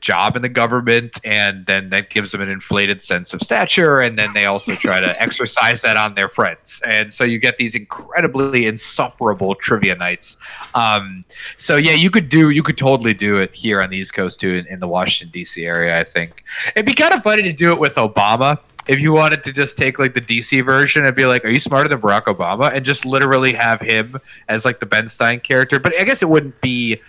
[0.00, 4.18] job in the government and then that gives them an inflated sense of stature and
[4.18, 6.80] then they also try to exercise that on their friends.
[6.86, 10.36] And so you get these incredibly insufferable trivia nights.
[10.74, 11.24] Um,
[11.56, 14.40] so yeah you could do you could totally do it here on the east coast
[14.40, 16.44] too in, in the washington dc area i think.
[16.74, 18.58] It'd be kind of funny to do it with obama
[18.90, 21.60] if you wanted to just take like the DC version and be like, "Are you
[21.60, 24.18] smarter than Barack Obama?" and just literally have him
[24.48, 27.00] as like the Ben Stein character, but I guess it wouldn't be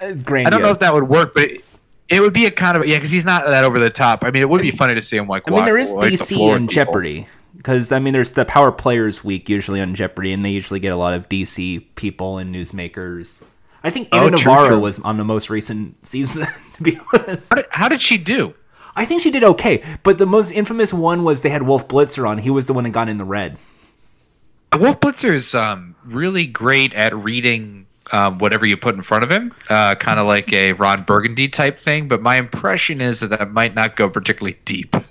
[0.00, 1.64] It's I don't know if that would work, but it,
[2.08, 4.24] it would be a kind of yeah, because he's not that over the top.
[4.24, 5.44] I mean, it would be funny to see him like.
[5.46, 6.68] I mean, walk- there is the DC and.
[6.68, 10.80] Jeopardy because I mean, there's the Power Players Week usually on Jeopardy, and they usually
[10.80, 13.42] get a lot of DC people and newsmakers.
[13.84, 14.80] I think Oh, Ana true, Navarro true.
[14.80, 16.46] was on the most recent season.
[16.74, 18.52] To be honest, How did, how did she do?
[18.96, 22.28] I think she did okay, but the most infamous one was they had Wolf Blitzer
[22.28, 22.38] on.
[22.38, 23.58] He was the one that got in the red.
[24.72, 29.30] Wolf Blitzer is um, really great at reading um, whatever you put in front of
[29.30, 32.06] him, uh, kind of like a Ron Burgundy type thing.
[32.06, 34.94] But my impression is that that might not go particularly deep.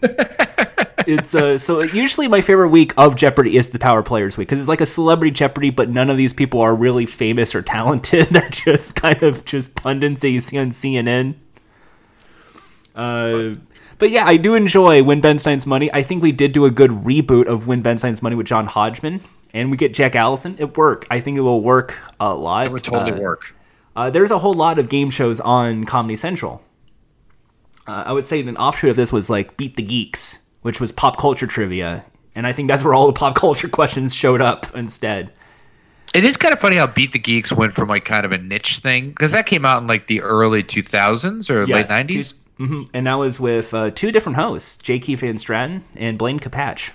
[1.08, 4.60] It's uh, so usually my favorite week of Jeopardy is the Power Players Week because
[4.60, 8.28] it's like a celebrity Jeopardy, but none of these people are really famous or talented.
[8.32, 11.36] They're just kind of just pundits that you see on CNN.
[12.96, 13.56] Uh,
[14.04, 15.90] but yeah, I do enjoy Win Ben Stein's Money.
[15.94, 18.66] I think we did do a good reboot of Win Ben Stein's Money with John
[18.66, 19.22] Hodgman,
[19.54, 20.58] and we get Jack Allison.
[20.60, 21.08] It worked.
[21.10, 22.66] I think it will work a lot.
[22.66, 23.56] It would totally Uh, work.
[23.96, 26.62] uh, there's a whole lot of game shows on Comedy Central.
[27.88, 30.92] Uh, I would say an offshoot of this was like Beat the Geeks, which was
[30.92, 32.04] pop culture trivia,
[32.36, 35.32] and I think that's where all the pop culture questions showed up instead.
[36.14, 38.38] It is kind of funny how Beat the Geeks went from like kind of a
[38.38, 42.34] niche thing because that came out in like the early 2000s or Yes, late 90s.
[42.58, 45.00] Hmm And that was with uh, two different hosts, J.
[45.00, 46.92] Keith Van Straaten and Blaine Capatch.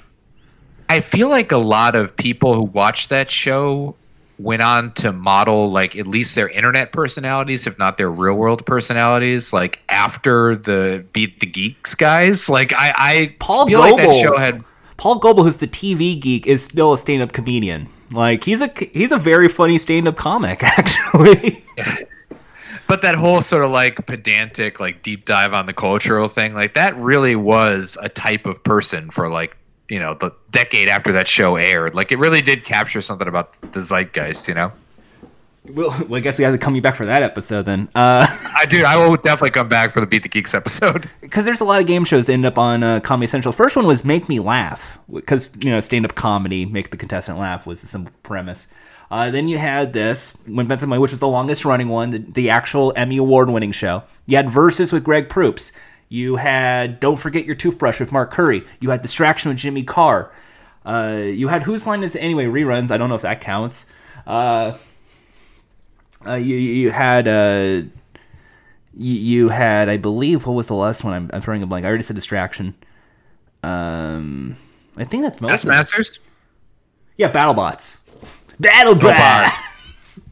[0.88, 3.94] I feel like a lot of people who watched that show
[4.38, 8.64] went on to model like at least their internet personalities, if not their real world
[8.64, 12.48] personalities, like after the Beat the Geeks guys.
[12.48, 14.64] Like I, I Paul feel like that show had
[14.96, 17.88] Paul Goebel, who's the TV geek, is still a stand-up comedian.
[18.10, 21.64] Like he's a he's a very funny stand-up comic, actually.
[22.88, 26.74] But that whole sort of like pedantic like deep dive on the cultural thing like
[26.74, 29.56] that really was a type of person for like
[29.88, 33.54] you know the decade after that show aired like it really did capture something about
[33.72, 34.72] the zeitgeist you know
[35.70, 37.88] well, well, I guess we have to come you back for that episode then.
[37.94, 38.26] Uh,
[38.56, 41.60] i do i will definitely come back for the beat the geeks episode because there's
[41.60, 43.52] a lot of game shows that end up on uh, Comedy Central.
[43.52, 47.66] First one was Make Me Laugh, because you know stand-up comedy, make the contestant laugh
[47.66, 48.68] was the simple premise.
[49.10, 52.10] Uh, then you had this when Ben Stein's Money, which was the longest running one,
[52.10, 54.02] the, the actual Emmy award winning show.
[54.26, 55.72] You had Versus with Greg Proops.
[56.10, 58.64] You had Don't Forget Your Toothbrush with Mark Curry.
[58.80, 60.30] You had Distraction with Jimmy Carr.
[60.84, 62.90] Uh, you had Whose Line Is It Anyway reruns.
[62.90, 63.86] I don't know if that counts.
[64.26, 64.76] Uh,
[66.26, 67.88] uh, you, you had uh,
[68.98, 71.14] you, you had, I believe, what was the last one?
[71.14, 71.84] I'm, I'm throwing a blank.
[71.84, 72.74] I already said distraction.
[73.62, 74.56] Um,
[74.96, 75.62] I think that's most.
[75.62, 75.70] Them.
[75.70, 76.18] masters
[77.16, 77.98] Yeah, BattleBots.
[78.60, 80.28] BattleBots.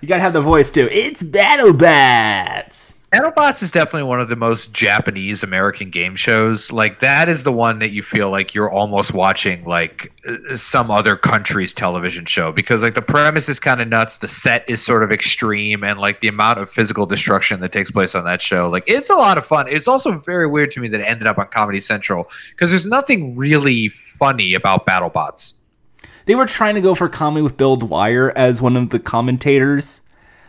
[0.00, 0.88] you gotta have the voice too.
[0.90, 2.98] It's BattleBots.
[3.12, 6.70] BattleBots is definitely one of the most Japanese American game shows.
[6.70, 10.92] Like that is the one that you feel like you're almost watching like uh, some
[10.92, 14.80] other country's television show because like the premise is kind of nuts, the set is
[14.80, 18.40] sort of extreme, and like the amount of physical destruction that takes place on that
[18.40, 19.66] show, like it's a lot of fun.
[19.66, 22.86] It's also very weird to me that it ended up on Comedy Central because there's
[22.86, 25.54] nothing really funny about BattleBots.
[26.26, 30.00] They were trying to go for comedy with Bill Dwyer as one of the commentators.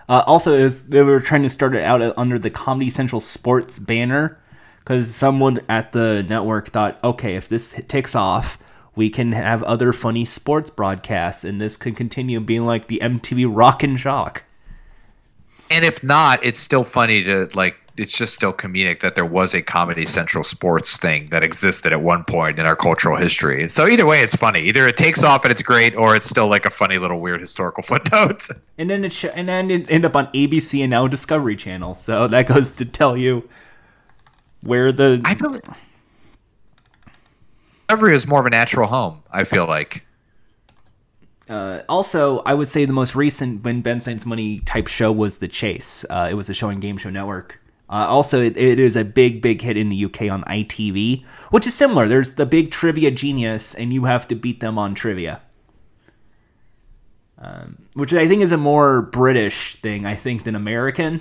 [0.09, 3.79] Uh, also, was, they were trying to start it out under the Comedy Central Sports
[3.79, 4.37] banner
[4.79, 8.57] because someone at the network thought, okay, if this takes off,
[8.95, 13.47] we can have other funny sports broadcasts, and this could continue being like the MTV
[13.49, 14.43] Rock and Jock.
[15.69, 17.75] And if not, it's still funny to like.
[18.01, 22.01] It's just still comedic that there was a Comedy Central sports thing that existed at
[22.01, 23.69] one point in our cultural history.
[23.69, 24.61] So either way, it's funny.
[24.61, 27.41] Either it takes off and it's great, or it's still like a funny little weird
[27.41, 28.47] historical footnote.
[28.79, 31.93] And then it sh- and then it ended up on ABC and now Discovery Channel.
[31.93, 33.47] So that goes to tell you
[34.61, 35.61] where the I feel
[37.87, 39.21] Discovery is more of a natural home.
[39.31, 40.03] I feel like.
[41.47, 45.37] Uh, also, I would say the most recent when Ben Stein's Money type show was
[45.37, 46.03] The Chase.
[46.09, 47.60] Uh, it was a show on Game Show Network.
[47.91, 51.67] Uh, also, it, it is a big, big hit in the UK on ITV, which
[51.67, 52.07] is similar.
[52.07, 55.41] There's the big trivia genius, and you have to beat them on trivia.
[57.37, 61.19] Um, which I think is a more British thing, I think, than American.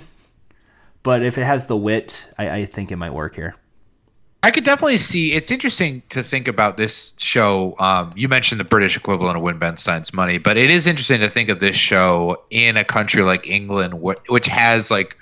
[1.03, 3.55] But if it has the wit, I, I think it might work here.
[4.43, 5.33] I could definitely see.
[5.33, 7.75] It's interesting to think about this show.
[7.79, 11.19] Um, you mentioned the British equivalent of Win Ben Stein's Money, but it is interesting
[11.19, 15.17] to think of this show in a country like England, wh- which has like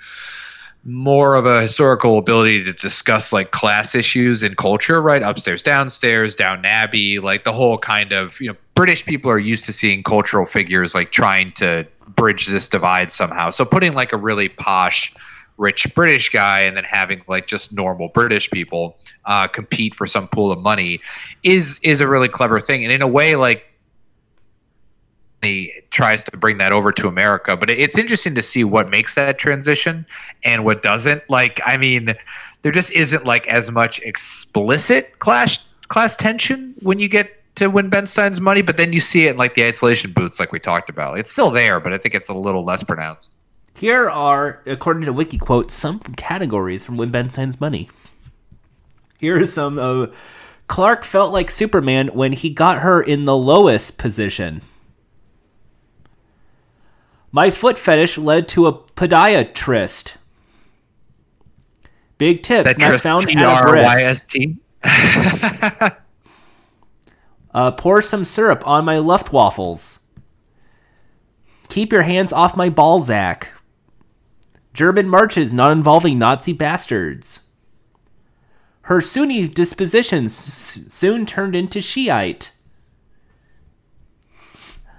[0.84, 5.22] more of a historical ability to discuss like class issues and culture, right?
[5.22, 9.64] Upstairs, downstairs, Downton Abbey, like the whole kind of you know British people are used
[9.66, 13.50] to seeing cultural figures like trying to bridge this divide somehow.
[13.50, 15.12] So putting like a really posh
[15.58, 20.26] rich British guy and then having like just normal British people uh, compete for some
[20.26, 21.00] pool of money
[21.42, 22.82] is is a really clever thing.
[22.84, 23.64] And in a way, like
[25.90, 29.38] tries to bring that over to America, but it's interesting to see what makes that
[29.38, 30.06] transition
[30.44, 31.22] and what doesn't.
[31.30, 32.14] Like, I mean,
[32.62, 37.88] there just isn't like as much explicit class class tension when you get to win
[37.88, 40.60] Ben Stein's money, but then you see it in like the isolation boots, like we
[40.60, 41.18] talked about.
[41.18, 43.34] It's still there, but I think it's a little less pronounced.
[43.74, 47.88] Here are, according to WikiQuote, some categories from Win Ben Stein's Money.
[49.18, 50.16] Here are some of
[50.68, 54.62] Clark felt like Superman when he got her in the lowest position.
[57.32, 60.16] My foot fetish led to a podiatrist.
[62.18, 63.72] Big tips not found at a.
[67.52, 69.98] Uh, pour some syrup on my left waffles.
[71.68, 73.52] Keep your hands off my Balzac.
[74.72, 77.48] German marches not involving Nazi bastards.
[78.82, 82.52] Her Sunni dispositions s- soon turned into Shiite.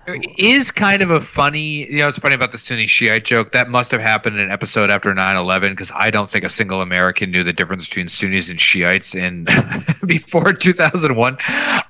[0.07, 3.51] It is kind of a funny, you know, it's funny about the Sunni Shiite joke.
[3.51, 6.49] That must have happened in an episode after 9 11 because I don't think a
[6.49, 9.47] single American knew the difference between Sunnis and Shiites in
[10.05, 11.37] before 2001.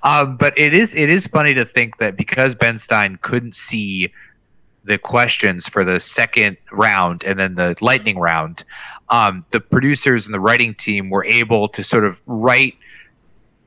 [0.04, 4.12] Um, but it is it is funny to think that because Ben Stein couldn't see
[4.84, 8.66] the questions for the second round and then the lightning round,
[9.08, 12.76] um, the producers and the writing team were able to sort of write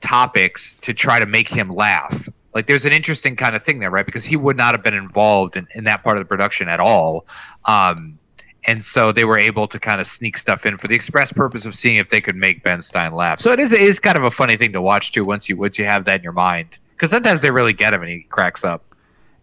[0.02, 2.28] topics to try to make him laugh.
[2.54, 4.06] Like there's an interesting kind of thing there, right?
[4.06, 6.80] Because he would not have been involved in, in that part of the production at
[6.80, 7.26] all.
[7.64, 8.18] Um,
[8.66, 11.66] and so they were able to kind of sneak stuff in for the express purpose
[11.66, 13.40] of seeing if they could make Ben Stein laugh.
[13.40, 15.56] So it is it is kind of a funny thing to watch too once you
[15.56, 18.22] once you have that in your mind because sometimes they really get him and he
[18.30, 18.82] cracks up.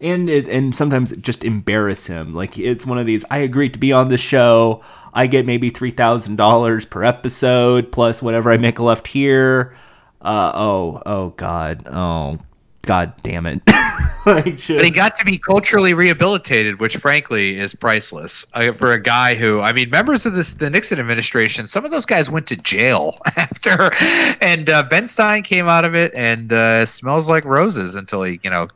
[0.00, 2.34] And it, and sometimes it just embarrass him.
[2.34, 3.24] Like it's one of these.
[3.30, 4.82] I agreed to be on the show.
[5.14, 9.76] I get maybe three thousand dollars per episode plus whatever I make left here.
[10.20, 12.38] Uh, oh oh god oh
[12.82, 13.62] god damn it.
[14.26, 14.78] like just...
[14.78, 19.34] But he got to be culturally rehabilitated, which frankly is priceless uh, for a guy
[19.34, 22.56] who, I mean, members of this the Nixon administration, some of those guys went to
[22.56, 23.92] jail after,
[24.40, 28.40] and uh, Ben Stein came out of it and uh, smells like roses until he,
[28.42, 28.68] you know,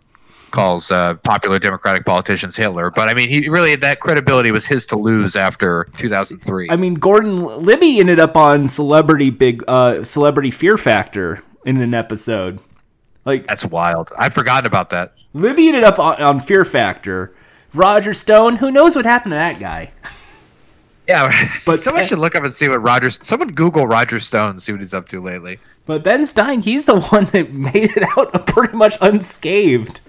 [0.50, 2.90] calls uh, popular Democratic politicians Hitler.
[2.90, 6.70] But I mean, he really that credibility was his to lose after 2003.
[6.70, 11.94] I mean, Gordon Liddy ended up on Celebrity Big uh, Celebrity Fear Factor in an
[11.94, 12.58] episode.
[13.26, 14.10] Like that's wild.
[14.16, 15.12] I've forgotten about that.
[15.34, 17.34] Liddy ended up on, on Fear Factor.
[17.74, 19.92] Roger Stone, who knows what happened to that guy?
[21.06, 21.30] Yeah,
[21.66, 23.10] but someone should look up and see what Roger.
[23.10, 25.58] Someone Google Roger Stone, see what he's up to lately.
[25.84, 30.00] But Ben Stein, he's the one that made it out pretty much unscathed.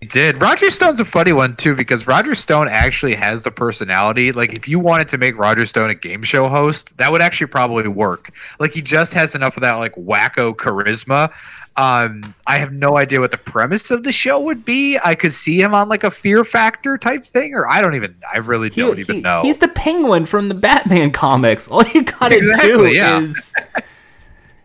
[0.00, 0.40] He did.
[0.40, 4.30] Roger Stone's a funny one too because Roger Stone actually has the personality.
[4.30, 7.48] Like if you wanted to make Roger Stone a game show host, that would actually
[7.48, 8.30] probably work.
[8.60, 11.32] Like he just has enough of that like wacko charisma.
[11.76, 14.98] Um, I have no idea what the premise of the show would be.
[15.02, 18.16] I could see him on like a Fear Factor type thing, or I don't even.
[18.32, 19.42] I really don't he, even know.
[19.42, 21.68] He's the Penguin from the Batman comics.
[21.70, 23.20] All you gotta exactly, do yeah.
[23.20, 23.54] is.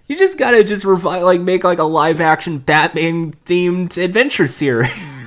[0.09, 4.91] You just gotta just revive, like make like a live action Batman themed adventure series.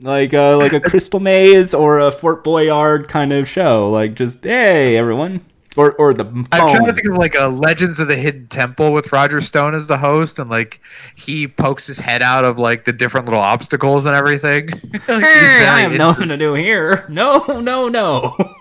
[0.00, 3.90] like uh, like a Crystal Maze or a Fort Boyard kind of show.
[3.90, 5.40] Like just hey everyone,
[5.76, 6.24] or or the.
[6.24, 6.46] Phone.
[6.52, 9.74] I'm trying to think of like a Legends of the Hidden Temple with Roger Stone
[9.74, 10.80] as the host, and like
[11.14, 14.68] he pokes his head out of like the different little obstacles and everything.
[14.92, 17.06] like, hey, I have nothing to do here.
[17.14, 18.36] No, no, no.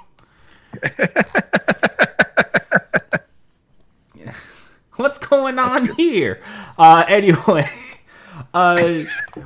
[4.95, 6.39] What's going on here?
[6.77, 7.67] Uh, anyway
[8.53, 9.03] uh,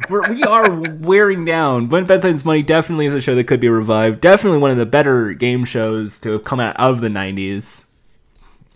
[0.10, 1.89] we're, we are wearing down.
[1.89, 4.22] When Stein's Money definitely is a show that could be revived.
[4.22, 7.86] Definitely one of the better game shows to have come out of the '90s.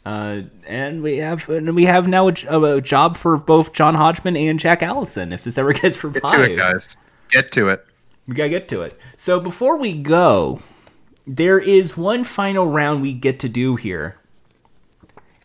[0.05, 4.35] Uh, and we have and we have now a, a, job for both John Hodgman
[4.35, 6.23] and Jack Allison if this ever gets revived.
[6.23, 6.97] Get to it, guys.
[7.29, 7.85] Get to it.
[8.27, 8.97] We gotta get to it.
[9.17, 10.59] So before we go,
[11.27, 14.17] there is one final round we get to do here.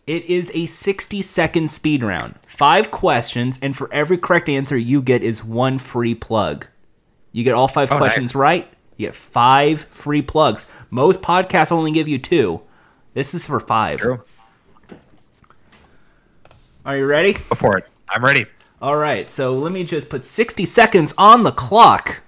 [0.07, 2.35] It is a 60 second speed round.
[2.47, 6.65] Five questions, and for every correct answer you get is one free plug.
[7.33, 8.35] You get all five oh, questions nice.
[8.35, 10.65] right, you get five free plugs.
[10.89, 12.61] Most podcasts only give you two.
[13.13, 13.99] This is for five.
[13.99, 14.23] True.
[16.85, 17.33] Are you ready?
[17.33, 17.85] Go for it.
[18.07, 18.45] I'm ready.
[18.81, 22.21] All right, so let me just put 60 seconds on the clock.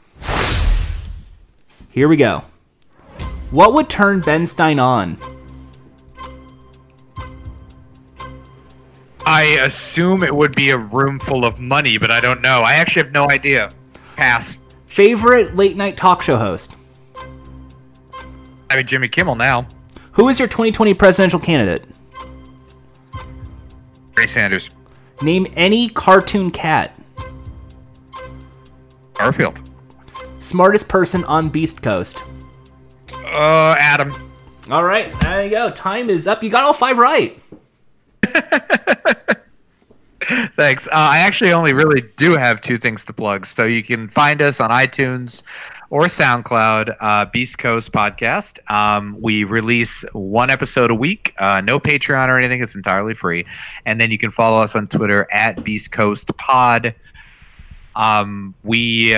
[1.90, 2.44] Here we go.
[3.52, 5.18] What would turn Ben Stein on?
[9.32, 12.62] I assume it would be a room full of money, but I don't know.
[12.62, 13.70] I actually have no idea.
[14.16, 14.58] Pass.
[14.88, 16.76] Favorite late night talk show host?
[18.72, 19.68] I mean, Jimmy Kimmel now.
[20.14, 21.86] Who is your 2020 presidential candidate?
[24.16, 24.72] Bernie Sanders.
[25.22, 27.00] Name any cartoon cat.
[29.14, 29.62] Garfield.
[30.40, 32.24] Smartest person on Beast Coast.
[33.14, 34.12] Uh, Adam.
[34.72, 35.70] All right, there you go.
[35.70, 36.42] Time is up.
[36.42, 37.40] You got all five right.
[40.56, 40.88] Thanks.
[40.88, 43.46] Uh, I actually only really do have two things to plug.
[43.46, 45.44] So you can find us on iTunes
[45.90, 48.60] or SoundCloud, uh, Beast Coast Podcast.
[48.72, 52.62] Um, we release one episode a week, uh, no Patreon or anything.
[52.62, 53.46] It's entirely free.
[53.86, 56.94] And then you can follow us on Twitter at Beast Coast Pod.
[57.96, 59.16] Um, we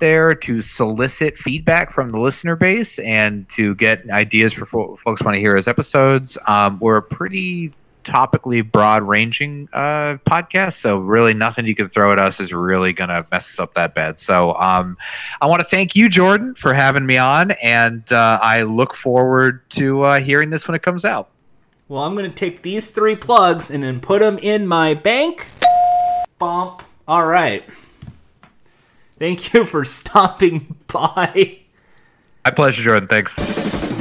[0.00, 5.22] there to solicit feedback from the listener base and to get ideas for fo- folks
[5.22, 6.36] want to hear as episodes.
[6.46, 7.72] Um, we're pretty
[8.06, 10.74] topically broad ranging uh, podcast.
[10.74, 13.74] So really nothing you can throw at us is really going to mess us up
[13.74, 14.18] that bad.
[14.18, 14.96] So um,
[15.40, 17.50] I want to thank you, Jordan, for having me on.
[17.52, 21.30] And uh, I look forward to uh, hearing this when it comes out.
[21.88, 25.48] Well, I'm going to take these three plugs and then put them in my bank.
[26.38, 26.82] Bump.
[27.06, 27.64] All right.
[29.18, 31.58] Thank you for stopping by.
[32.44, 33.08] My pleasure, Jordan.
[33.08, 33.92] Thanks.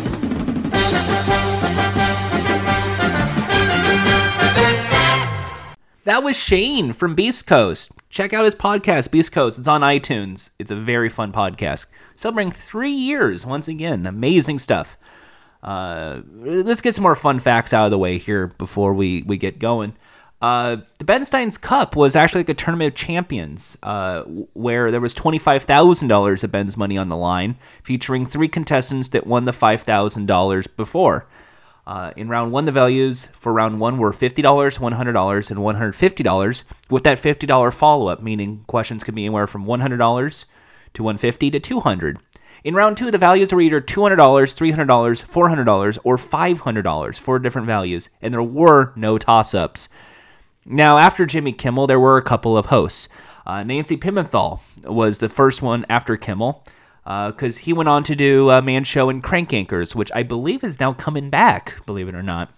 [6.06, 7.92] That was Shane from Beast Coast.
[8.10, 9.58] Check out his podcast, Beast Coast.
[9.58, 10.52] It's on iTunes.
[10.60, 11.88] It's a very fun podcast.
[12.14, 14.06] Celebrating three years, once again.
[14.06, 14.98] Amazing stuff.
[15.64, 19.36] Uh, let's get some more fun facts out of the way here before we, we
[19.38, 19.96] get going.
[20.44, 24.22] Uh, the Ben Stein's Cup was actually like a tournament of champions, uh,
[24.54, 28.50] where there was twenty five thousand dollars of Ben's money on the line, featuring three
[28.50, 31.26] contestants that won the five thousand dollars before.
[31.88, 37.04] Uh, in round one, the values for round one were $50, $100, and $150, with
[37.04, 40.46] that $50 follow up, meaning questions could be anywhere from $100
[40.94, 42.20] to 150 to 200.
[42.64, 48.10] In round two, the values were either $200, $300, $400, or $500, four different values,
[48.22, 49.88] and there were no toss ups.
[50.66, 53.08] Now, after Jimmy Kimmel, there were a couple of hosts.
[53.46, 56.66] Uh, Nancy Pimental was the first one after Kimmel
[57.06, 60.24] because uh, he went on to do a Man Show and Crank Yankers, which I
[60.24, 62.52] believe is now coming back, believe it or not.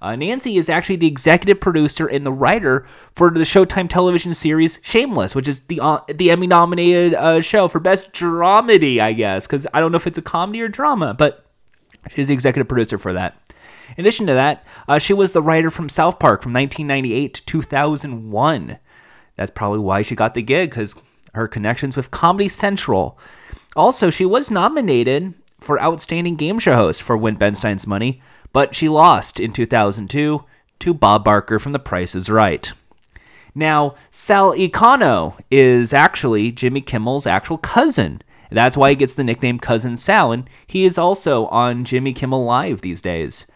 [0.00, 2.86] Uh, Nancy is actually the executive producer and the writer
[3.16, 7.68] for the Showtime television series Shameless, which is the uh, the Emmy nominated uh, show
[7.68, 11.14] for best dramedy, I guess, because I don't know if it's a comedy or drama,
[11.14, 11.46] but
[12.10, 13.40] she's the executive producer for that.
[13.96, 17.46] In addition to that, uh, she was the writer from South Park from 1998 to
[17.46, 18.78] 2001.
[19.36, 20.94] That's probably why she got the gig, because
[21.34, 23.18] her connections with Comedy Central.
[23.76, 28.20] Also, she was nominated for Outstanding Game Show Host for Win Ben Stein's Money,
[28.52, 30.44] but she lost in 2002
[30.80, 32.72] to Bob Barker from The Price is Right.
[33.54, 38.20] Now, Sal Iacono is actually Jimmy Kimmel's actual cousin.
[38.50, 42.44] That's why he gets the nickname Cousin Sal, and he is also on Jimmy Kimmel
[42.44, 43.46] Live these days.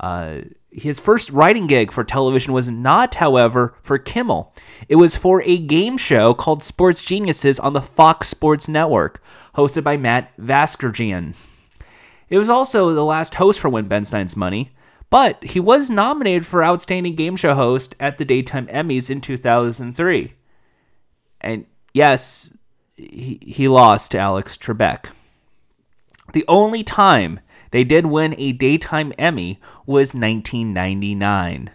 [0.00, 0.40] Uh,
[0.78, 4.54] his first writing gig for television was not, however, for Kimmel.
[4.88, 9.22] It was for a game show called Sports Geniuses on the Fox Sports Network,
[9.54, 11.34] hosted by Matt Vasgersian.
[12.28, 14.70] It was also the last host for Win Ben Stein's Money,
[15.10, 20.34] but he was nominated for Outstanding Game Show Host at the Daytime Emmys in 2003.
[21.40, 22.54] And yes,
[22.96, 25.06] he, he lost to Alex Trebek.
[26.32, 31.70] The only time they did win a Daytime Emmy was 1999.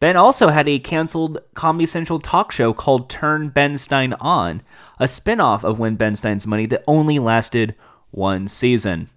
[0.00, 4.62] Ben also had a canceled Comedy Central talk show called Turn Ben Stein On,
[5.00, 7.74] a spin-off of Win Ben Stein's Money that only lasted
[8.12, 9.08] one season.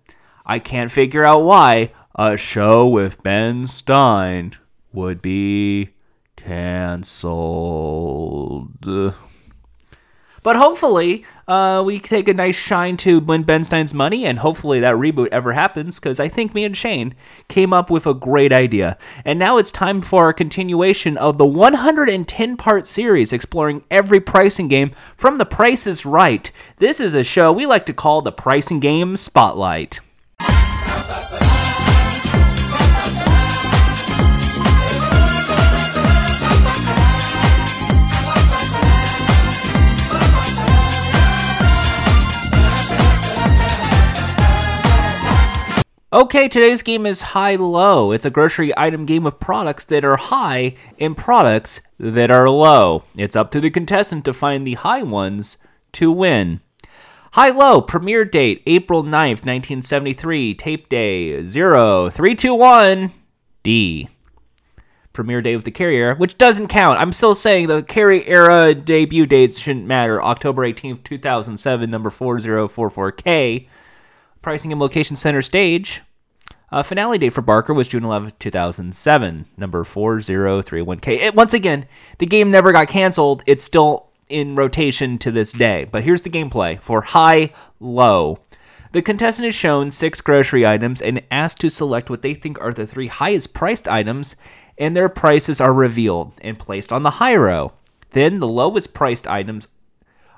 [0.45, 4.53] I can't figure out why a show with Ben Stein
[4.91, 5.91] would be
[6.35, 7.75] canceled.
[10.43, 14.95] But hopefully, uh, we take a nice shine to Ben Stein's money, and hopefully that
[14.95, 17.13] reboot ever happens, because I think me and Shane
[17.49, 18.97] came up with a great idea.
[19.25, 24.69] And now it's time for a continuation of the 110 part series exploring every pricing
[24.69, 26.49] game from The Price is Right.
[26.77, 29.99] This is a show we like to call the Pricing Game Spotlight.
[46.13, 48.11] Okay, today's game is high low.
[48.11, 53.03] It's a grocery item game of products that are high and products that are low.
[53.15, 55.55] It's up to the contestant to find the high ones
[55.93, 56.59] to win.
[57.31, 60.53] High low premiere date April 9th, 1973.
[60.53, 63.11] Tape day 0321
[63.63, 64.09] D.
[65.13, 66.99] Premiere day of the carrier, which doesn't count.
[66.99, 70.21] I'm still saying the Carey era debut dates shouldn't matter.
[70.21, 73.67] October 18th, 2007, number 4044K.
[74.41, 76.01] Pricing and location center stage.
[76.71, 81.07] Uh, finale date for Barker was June 11, 2007, number 4031K.
[81.19, 81.85] It, once again,
[82.17, 83.43] the game never got canceled.
[83.45, 85.85] It's still in rotation to this day.
[85.91, 88.39] But here's the gameplay for high low.
[88.93, 92.73] The contestant is shown six grocery items and asked to select what they think are
[92.73, 94.35] the three highest priced items,
[94.77, 97.73] and their prices are revealed and placed on the high row.
[98.11, 99.67] Then the lowest priced items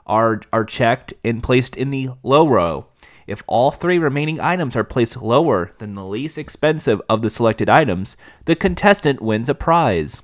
[0.05, 2.87] are, are checked and placed in the low row.
[3.27, 7.69] If all three remaining items are placed lower than the least expensive of the selected
[7.69, 10.21] items, the contestant wins a prize.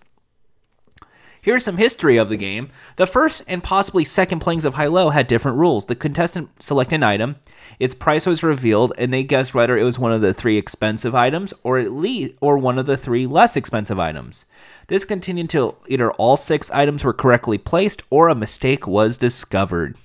[1.41, 2.69] Here's some history of the game.
[2.97, 5.85] The first and possibly second playings of High Low had different rules.
[5.85, 7.37] The contestant selected an item,
[7.79, 11.15] its price was revealed, and they guessed whether it was one of the three expensive
[11.15, 14.43] items or at least or one of the three less expensive items.
[14.87, 19.95] This continued until either all six items were correctly placed or a mistake was discovered.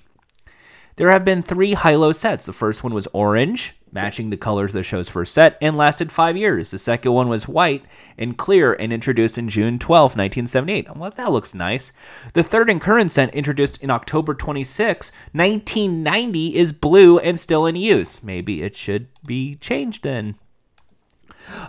[0.97, 2.45] There have been three high low sets.
[2.45, 6.09] The first one was orange, matching the colors of the show's first set, and lasted
[6.09, 6.71] five years.
[6.71, 7.83] The second one was white
[8.17, 10.95] and clear and introduced in June 12, 1978.
[10.95, 11.91] Well, that looks nice.
[12.33, 17.75] The third and current set, introduced in October 26, 1990, is blue and still in
[17.75, 18.23] use.
[18.23, 20.35] Maybe it should be changed then.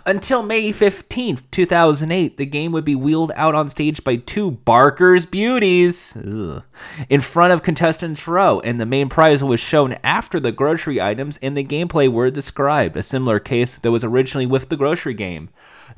[0.05, 5.25] Until May 15th, 2008, the game would be wheeled out on stage by two Barker's
[5.25, 6.63] Beauties ugh,
[7.09, 11.37] in front of contestants' row, and the main prize was shown after the grocery items
[11.37, 15.49] and the gameplay were described, a similar case that was originally with the grocery game.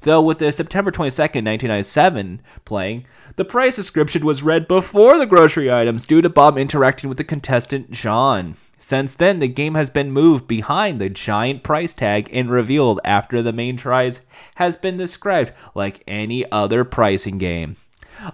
[0.02, 5.72] Though with the September 22nd, 1997 playing, the price description was read before the grocery
[5.72, 8.56] items due to Bob interacting with the contestant John.
[8.80, 13.42] Since then, the game has been moved behind the giant price tag and revealed after
[13.42, 14.22] the main prize
[14.56, 17.76] has been described like any other pricing game.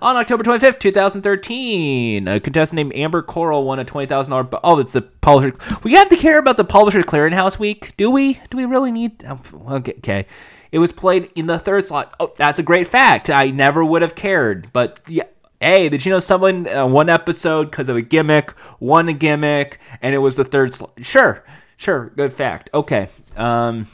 [0.02, 4.50] On October 25th, 2013, a contestant named Amber Coral won a $20,000.
[4.50, 5.54] Bu- oh, it's the publisher.
[5.84, 8.40] We have to care about the Publisher Clearinghouse Week, do we?
[8.50, 9.24] Do we really need.
[9.28, 9.40] oh,
[9.76, 9.94] Okay.
[10.00, 10.26] okay.
[10.72, 12.16] It was played in the third slot.
[12.20, 13.30] Oh, that's a great fact.
[13.30, 14.72] I never would have cared.
[14.74, 15.24] But yeah,
[15.60, 19.80] hey, did you know someone uh, one episode because of a gimmick won a gimmick
[20.02, 20.94] and it was the third slot?
[21.02, 21.44] Sure,
[21.78, 22.70] sure, good fact.
[22.74, 23.08] Okay.
[23.36, 23.88] Um,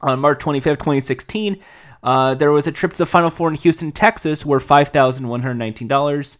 [0.00, 1.62] on March 25th, 2016,
[2.02, 6.36] uh, there was a trip to the Final Four in Houston, Texas, where $5,119.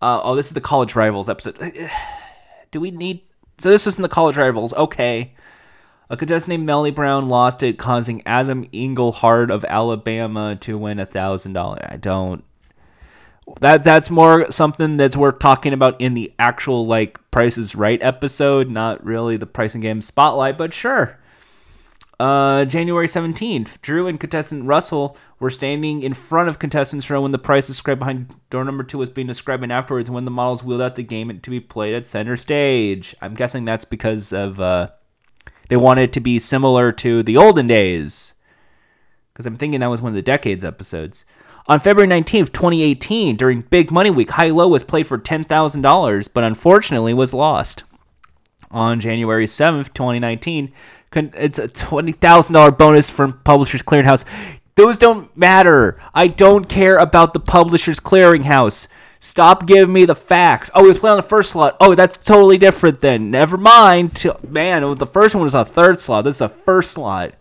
[0.00, 1.58] Uh, oh, this is the College Rivals episode.
[2.70, 3.22] Do we need.
[3.56, 4.72] So this was in the College Rivals.
[4.74, 5.34] Okay.
[6.10, 11.06] A contestant named Melly Brown lost it, causing Adam Engelhard of Alabama to win a
[11.06, 11.84] thousand dollars.
[11.88, 12.44] I don't.
[13.60, 18.02] That that's more something that's worth talking about in the actual like Price is Right
[18.02, 20.56] episode, not really the pricing game spotlight.
[20.56, 21.18] But sure.
[22.20, 27.30] Uh, January 17th, Drew and contestant Russell were standing in front of contestants row when
[27.30, 30.64] the price described behind door number two was being described, and afterwards, when the models
[30.64, 33.14] wheeled out the game to be played at center stage.
[33.20, 34.88] I'm guessing that's because of uh,
[35.68, 38.34] they wanted it to be similar to the olden days.
[39.32, 41.24] Because I'm thinking that was one of the decades episodes.
[41.68, 46.44] On February 19th, 2018, during Big Money Week, High Low was played for $10,000, but
[46.44, 47.84] unfortunately was lost.
[48.70, 50.72] On January 7th, 2019,
[51.14, 54.24] it's a $20,000 bonus from Publishers Clearinghouse.
[54.74, 56.00] Those don't matter.
[56.14, 58.88] I don't care about the Publishers Clearinghouse.
[59.20, 60.70] Stop giving me the facts.
[60.74, 61.76] Oh, he was playing on the first slot.
[61.80, 63.30] Oh, that's totally different then.
[63.30, 64.24] Never mind.
[64.46, 66.24] Man, the first one was a third slot.
[66.24, 67.34] This is a first slot.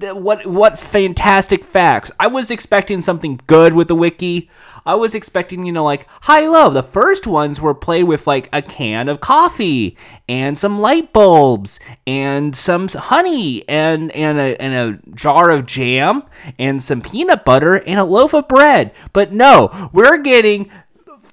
[0.00, 2.10] What what fantastic facts.
[2.18, 4.50] I was expecting something good with the wiki.
[4.86, 6.70] I was expecting, you know, like high low.
[6.70, 9.96] The first ones were played with like a can of coffee
[10.28, 16.24] and some light bulbs and some honey and and a and a jar of jam
[16.58, 18.92] and some peanut butter and a loaf of bread.
[19.12, 20.70] But no, we're getting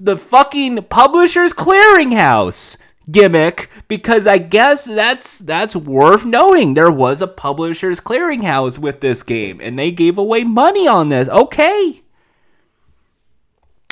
[0.04, 2.78] the fucking Publishers Clearinghouse
[3.10, 6.74] gimmick because I guess that's that's worth knowing.
[6.74, 11.30] There was a Publishers Clearinghouse with this game and they gave away money on this.
[11.30, 12.02] Okay.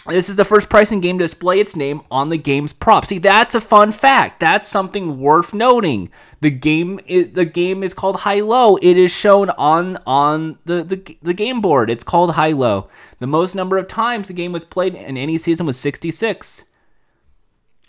[0.09, 3.05] This is the first pricing game to display its name on the game's prop.
[3.05, 4.39] See, that's a fun fact.
[4.39, 6.09] That's something worth noting.
[6.41, 8.77] The game is, the game is called High Low.
[8.77, 11.89] It is shown on on the, the the game board.
[11.89, 12.89] It's called High Low.
[13.19, 16.65] The most number of times the game was played in any season was 66.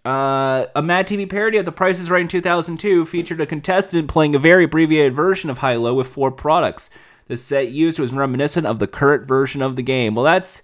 [0.05, 4.09] Uh, a Mad TV parody of The Price is Right in 2002 featured a contestant
[4.09, 6.91] playing a very abbreviated version of High Low with four products.
[7.29, 10.15] The set used was reminiscent of the current version of the game.
[10.15, 10.63] Well, that's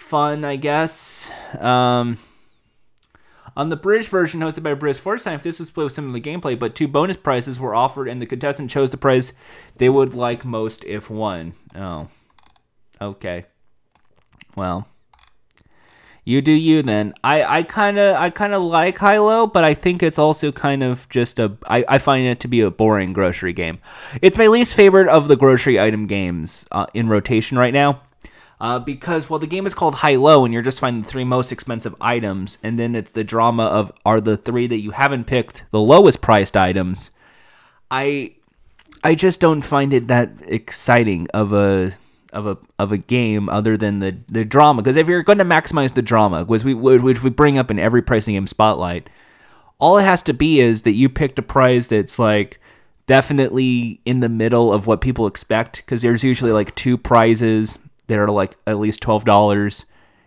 [0.00, 1.32] fun, I guess.
[1.58, 2.18] Um,
[3.56, 6.74] on the British version hosted by Bruce Forsyth, this was played with similar gameplay, but
[6.74, 9.32] two bonus prizes were offered, and the contestant chose the prize
[9.76, 11.52] they would like most if won.
[11.74, 12.08] Oh,
[13.00, 13.46] okay.
[14.56, 14.88] Well,
[16.24, 17.14] you do you then.
[17.22, 20.82] I I kind of I kind of like Hilo, but I think it's also kind
[20.82, 21.56] of just a.
[21.66, 23.78] I I find it to be a boring grocery game.
[24.22, 28.00] It's my least favorite of the grocery item games uh, in rotation right now.
[28.60, 31.24] Uh, because well, the game is called High Low, and you're just finding the three
[31.24, 35.24] most expensive items, and then it's the drama of are the three that you haven't
[35.24, 37.10] picked the lowest priced items.
[37.90, 38.34] I
[39.02, 41.92] I just don't find it that exciting of a
[42.34, 44.82] of a of a game other than the the drama.
[44.82, 47.78] Because if you're going to maximize the drama, which we which we bring up in
[47.78, 49.08] every pricing game spotlight,
[49.78, 52.60] all it has to be is that you picked a prize that's like
[53.06, 55.78] definitely in the middle of what people expect.
[55.78, 57.78] Because there's usually like two prizes
[58.10, 59.86] that are like at least twelve dollars.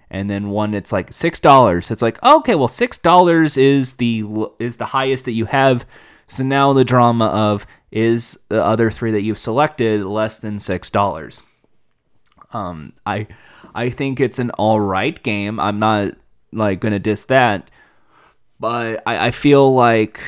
[0.10, 1.92] And then one that's like six dollars.
[1.92, 4.24] It's like okay, well six dollars is the
[4.60, 5.86] is the highest that you have.
[6.28, 10.90] So now the drama of is the other three that you've selected less than six
[10.90, 11.44] dollars.
[12.52, 13.28] Um, I
[13.74, 15.60] I think it's an all right game.
[15.60, 16.14] I'm not
[16.52, 17.70] like gonna diss that,
[18.60, 20.20] but I, I feel like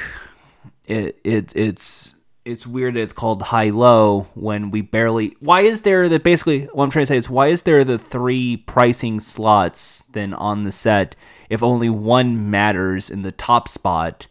[0.86, 2.15] it it it's
[2.46, 2.96] it's weird.
[2.96, 5.36] It's called high low when we barely.
[5.40, 6.66] Why is there the basically?
[6.66, 10.64] What I'm trying to say is why is there the three pricing slots then on
[10.64, 11.16] the set
[11.50, 14.28] if only one matters in the top spot,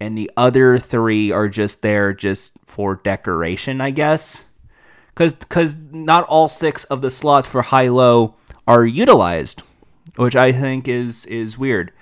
[0.00, 4.44] and the other three are just there just for decoration, I guess.
[5.08, 8.34] Because because not all six of the slots for high low
[8.66, 9.62] are utilized,
[10.16, 11.92] which I think is is weird.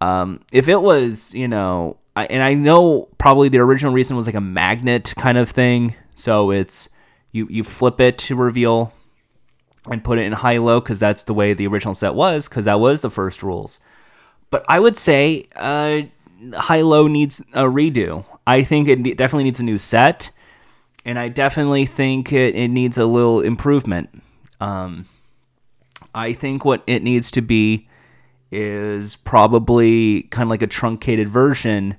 [0.00, 4.26] Um, if it was, you know, I, and I know probably the original reason was
[4.26, 5.94] like a magnet kind of thing.
[6.16, 6.88] So it's
[7.30, 8.92] you you flip it to reveal
[9.90, 12.64] and put it in high low because that's the way the original set was because
[12.64, 13.78] that was the first rules.
[14.50, 16.02] But I would say uh,
[16.54, 18.24] high low needs a redo.
[18.46, 20.30] I think it definitely needs a new set,
[21.04, 24.22] and I definitely think it, it needs a little improvement.
[24.60, 25.06] Um,
[26.14, 27.88] I think what it needs to be
[28.50, 31.96] is probably kind of like a truncated version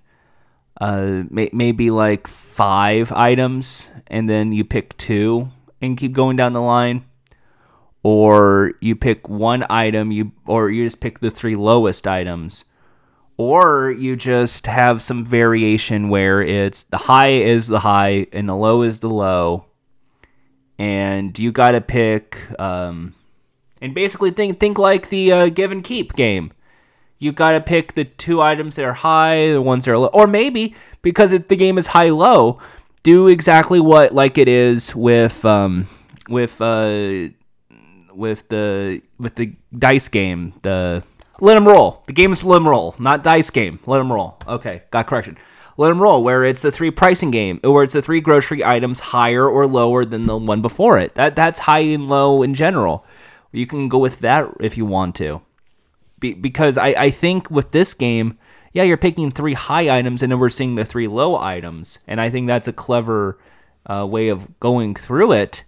[0.80, 5.50] uh, may, maybe like five items, and then you pick two
[5.82, 7.06] and keep going down the line,
[8.04, 12.64] or you pick one item, you or you just pick the three lowest items,
[13.38, 18.56] or you just have some variation where it's the high is the high and the
[18.56, 19.66] low is the low,
[20.78, 22.40] and you got to pick.
[22.60, 23.14] Um,
[23.82, 26.52] and basically think think like the uh, give and keep game
[27.20, 30.08] you got to pick the two items that are high, the ones that are low,
[30.08, 32.60] or maybe because it, the game is high low,
[33.04, 35.88] do exactly what like it is with um
[36.30, 37.30] with uh
[38.14, 40.54] with the with the dice game.
[40.62, 41.04] The
[41.40, 42.04] let them roll.
[42.08, 43.80] The game is let them roll, not dice game.
[43.86, 44.38] Let them roll.
[44.48, 45.38] Okay, got correction.
[45.80, 49.00] Let them roll, where it's the three pricing game, where it's the three grocery items
[49.00, 51.14] higher or lower than the one before it.
[51.16, 53.06] That that's high and low in general.
[53.52, 55.42] You can go with that if you want to.
[56.20, 58.38] Be, because I, I think with this game,
[58.74, 62.00] yeah, you're picking three high items and then we're seeing the three low items.
[62.08, 63.40] And I think that's a clever
[63.86, 65.64] uh, way of going through it,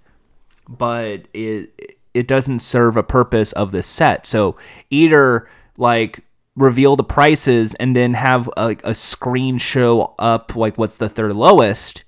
[0.67, 4.25] but it it doesn't serve a purpose of the set.
[4.25, 4.57] So
[4.89, 5.47] either
[5.77, 6.23] like
[6.55, 11.35] reveal the prices and then have a, a screen show up like what's the third
[11.35, 12.03] lowest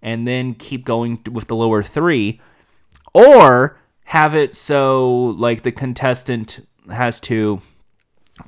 [0.00, 2.40] and then keep going with the lower three
[3.12, 7.58] or have it so like the contestant has to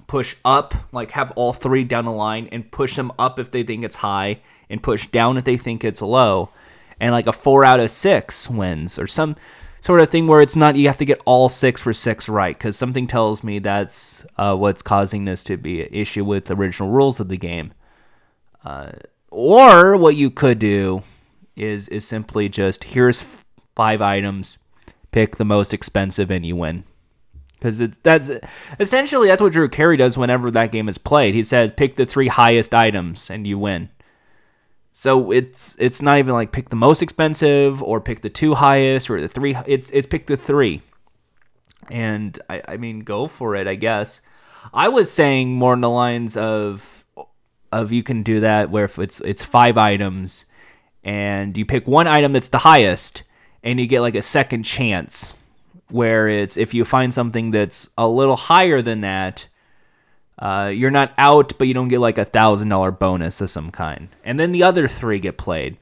[0.06, 3.62] push up, like have all three down the line and push them up if they
[3.62, 6.50] think it's high and push down if they think it's low.
[7.00, 9.36] And like a four out of six wins or some
[9.80, 12.56] sort of thing where it's not you have to get all six for six right
[12.56, 16.54] because something tells me that's uh, what's causing this to be an issue with the
[16.54, 17.72] original rules of the game.
[18.64, 18.90] Uh,
[19.30, 21.02] or what you could do
[21.56, 23.24] is is simply just here's
[23.74, 24.58] five items,
[25.12, 26.84] pick the most expensive and you win
[27.60, 28.30] because that's
[28.78, 31.34] essentially that's what Drew Carey does whenever that game is played.
[31.34, 33.90] He says pick the three highest items and you win.
[34.92, 39.10] So it's it's not even like pick the most expensive or pick the two highest
[39.10, 39.56] or the three.
[39.66, 40.82] It's it's pick the three,
[41.88, 43.68] and I I mean go for it.
[43.68, 44.20] I guess
[44.74, 47.04] I was saying more in the lines of
[47.72, 50.44] of you can do that where if it's it's five items
[51.04, 53.22] and you pick one item that's the highest
[53.62, 55.34] and you get like a second chance
[55.90, 59.48] where it's if you find something that's a little higher than that,
[60.38, 63.70] uh, you're not out, but you don't get like a thousand dollar bonus of some
[63.70, 64.08] kind.
[64.24, 65.76] And then the other three get played.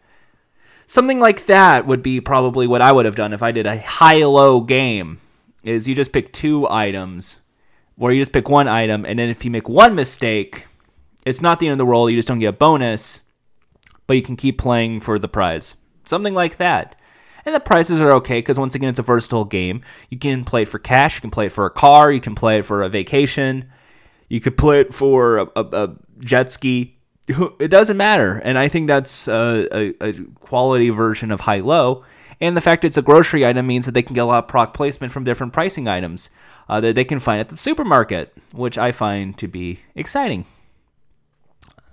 [0.86, 3.78] Something like that would be probably what I would have done if I did a
[3.78, 5.18] high-low game.
[5.62, 7.40] Is you just pick two items,
[7.96, 10.64] where you just pick one item, and then if you make one mistake,
[11.26, 12.10] it's not the end of the world.
[12.10, 13.20] You just don't get a bonus,
[14.06, 15.74] but you can keep playing for the prize.
[16.04, 16.97] Something like that.
[17.48, 19.80] And the prices are okay because once again, it's a versatile game.
[20.10, 22.34] You can play it for cash, you can play it for a car, you can
[22.34, 23.70] play it for a vacation,
[24.28, 26.98] you could play it for a, a, a jet ski.
[27.58, 28.36] It doesn't matter.
[28.44, 32.04] And I think that's a, a, quality version of high low.
[32.38, 34.48] And the fact it's a grocery item means that they can get a lot of
[34.48, 36.28] product placement from different pricing items
[36.68, 40.44] uh, that they can find at the supermarket, which I find to be exciting.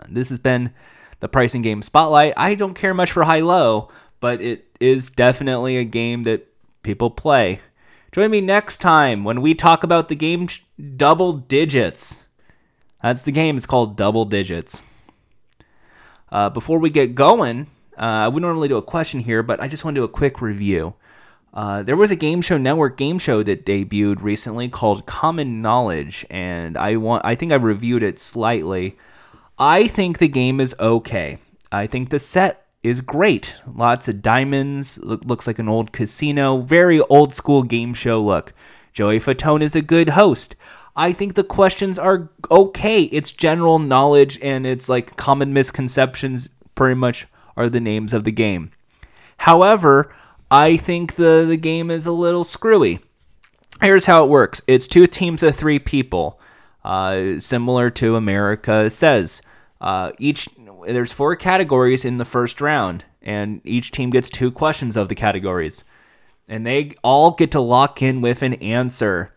[0.09, 0.73] This has been
[1.21, 2.33] the pricing game spotlight.
[2.35, 3.87] I don't care much for high low,
[4.19, 6.47] but it is definitely a game that
[6.83, 7.59] people play.
[8.11, 10.47] Join me next time when we talk about the game
[10.95, 12.21] Double Digits.
[13.01, 13.57] That's the game.
[13.57, 14.83] It's called Double Digits.
[16.31, 19.85] Uh, before we get going, uh, we normally do a question here, but I just
[19.85, 20.95] want to do a quick review.
[21.53, 26.25] Uh, there was a game show network game show that debuted recently called Common Knowledge,
[26.29, 28.97] and I want I think I reviewed it slightly.
[29.57, 31.37] I think the game is okay.
[31.71, 33.55] I think the set is great.
[33.73, 34.97] Lots of diamonds.
[34.99, 36.61] Look, looks like an old casino.
[36.61, 38.53] Very old school game show look.
[38.93, 40.55] Joey Fatone is a good host.
[40.95, 43.03] I think the questions are okay.
[43.03, 48.31] It's general knowledge and it's like common misconceptions pretty much are the names of the
[48.31, 48.71] game.
[49.39, 50.13] However,
[50.49, 52.99] I think the, the game is a little screwy.
[53.81, 56.39] Here's how it works it's two teams of three people,
[56.83, 59.41] uh, similar to America Says.
[59.81, 60.47] Uh, each
[60.85, 65.15] there's four categories in the first round, and each team gets two questions of the
[65.15, 65.83] categories,
[66.47, 69.33] and they all get to lock in with an answer.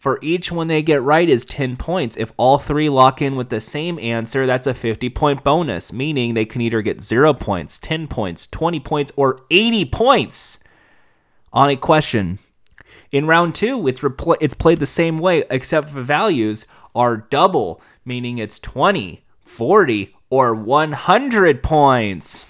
[0.00, 2.16] For each one they get right is 10 points.
[2.16, 6.32] If all three lock in with the same answer, that's a 50 point bonus, meaning
[6.32, 10.58] they can either get 0 points, 10 points, 20 points, or 80 points
[11.52, 12.38] on a question.
[13.12, 16.64] In round two, it's, repl- it's played the same way, except the values
[16.94, 22.46] are double, meaning it's 20, 40, or 100 points.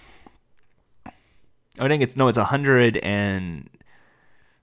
[1.78, 3.68] I think it's no, it's 100 and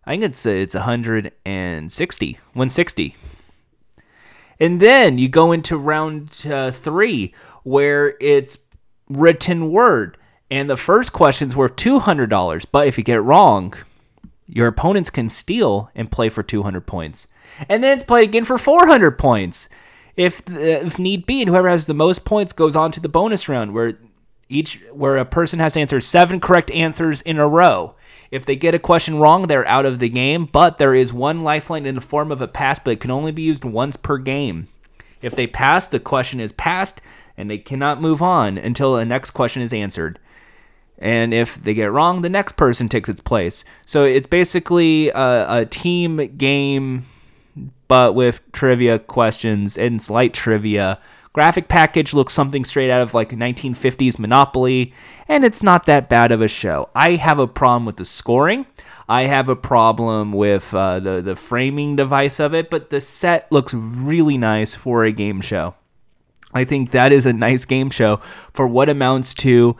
[0.05, 3.15] I think it's it's 160, 160.
[4.59, 7.33] And then you go into round uh, three
[7.63, 8.57] where it's
[9.09, 10.17] written word,
[10.49, 12.65] and the first question's worth two hundred dollars.
[12.65, 13.73] But if you get it wrong,
[14.47, 17.27] your opponents can steal and play for two hundred points,
[17.67, 19.69] and then it's played again for four hundred points,
[20.17, 21.41] if uh, if need be.
[21.41, 23.97] And whoever has the most points goes on to the bonus round, where
[24.49, 27.95] each where a person has to answer seven correct answers in a row.
[28.29, 31.43] If they get a question wrong, they're out of the game, but there is one
[31.43, 34.17] lifeline in the form of a pass, but it can only be used once per
[34.17, 34.67] game.
[35.21, 37.01] If they pass, the question is passed,
[37.37, 40.19] and they cannot move on until the next question is answered.
[40.99, 43.63] And if they get wrong, the next person takes its place.
[43.85, 47.05] So it's basically a, a team game,
[47.87, 50.99] but with trivia questions and slight trivia
[51.37, 54.91] Graphic package looks something straight out of like 1950s Monopoly,
[55.27, 56.89] and it's not that bad of a show.
[56.95, 58.65] I have a problem with the scoring.
[59.07, 63.51] I have a problem with uh, the the framing device of it, but the set
[63.51, 65.75] looks really nice for a game show.
[66.55, 68.19] I think that is a nice game show
[68.51, 69.77] for what amounts to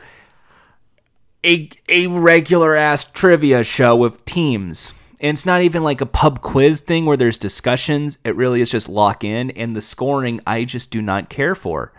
[1.44, 4.94] a a regular ass trivia show with teams.
[5.20, 8.18] And it's not even like a pub quiz thing where there's discussions.
[8.24, 9.52] It really is just lock in.
[9.52, 11.92] And the scoring, I just do not care for.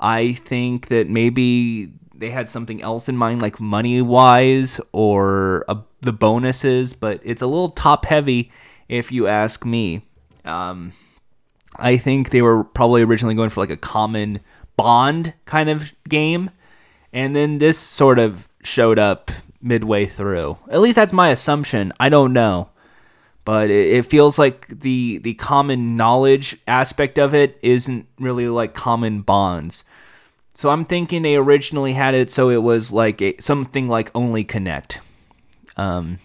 [0.00, 5.80] I think that maybe they had something else in mind, like money wise or uh,
[6.00, 8.50] the bonuses, but it's a little top heavy
[8.88, 10.06] if you ask me.
[10.44, 10.92] Um,
[11.76, 14.40] I think they were probably originally going for like a common
[14.76, 16.50] bond kind of game.
[17.12, 19.30] And then this sort of showed up
[19.62, 20.58] midway through.
[20.70, 21.92] At least that's my assumption.
[21.98, 22.68] I don't know.
[23.44, 29.22] But it, feels like the the common knowledge aspect of it isn't really like common
[29.22, 29.82] bonds.
[30.54, 34.44] So I'm thinking they originally had it so it was like a, something like Only
[34.44, 35.00] Connect.
[35.76, 36.18] Um,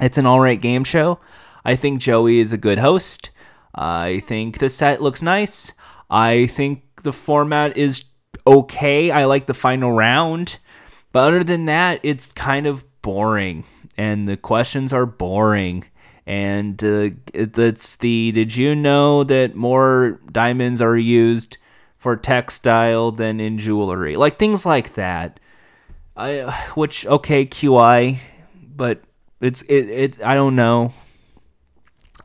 [0.00, 1.18] it's an all right game show.
[1.64, 3.30] I think Joey is a good host.
[3.74, 5.72] I think the set looks nice.
[6.08, 8.04] I think the format is
[8.46, 9.10] okay.
[9.10, 10.58] I like the final round.
[11.12, 13.64] But other than that, it's kind of boring,
[13.96, 15.84] and the questions are boring.
[16.26, 21.56] And uh, it's the did you know that more diamonds are used
[21.96, 24.16] for textile than in jewelry?
[24.16, 25.40] Like things like that.
[26.14, 28.18] I which okay QI,
[28.76, 29.02] but
[29.40, 30.92] it's it, it I don't know.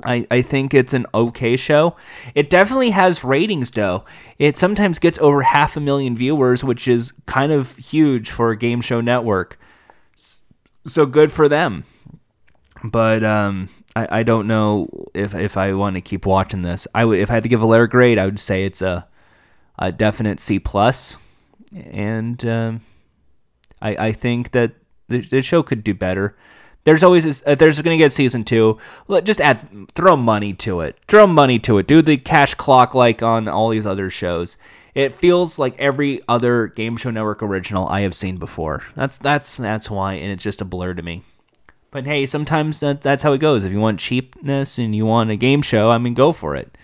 [0.05, 1.95] I, I think it's an okay show.
[2.35, 4.03] It definitely has ratings, though.
[4.37, 8.57] It sometimes gets over half a million viewers, which is kind of huge for a
[8.57, 9.59] game show network.
[10.85, 11.83] So good for them.
[12.83, 16.87] But um, I, I don't know if, if I want to keep watching this.
[16.93, 19.07] I would if I had to give a letter grade, I would say it's a
[19.79, 21.15] a definite C plus,
[21.73, 22.81] and um,
[23.81, 24.73] I I think that
[25.07, 26.35] the, the show could do better.
[26.83, 28.77] There's always uh, there's going to get season two.
[29.23, 30.97] Just add throw money to it.
[31.07, 31.87] Throw money to it.
[31.87, 34.57] Do the cash clock like on all these other shows.
[34.93, 38.83] It feels like every other game show network original I have seen before.
[38.95, 41.23] That's that's that's why, and it's just a blur to me.
[41.89, 43.65] But hey, sometimes that, that's how it goes.
[43.65, 46.75] If you want cheapness and you want a game show, I mean, go for it.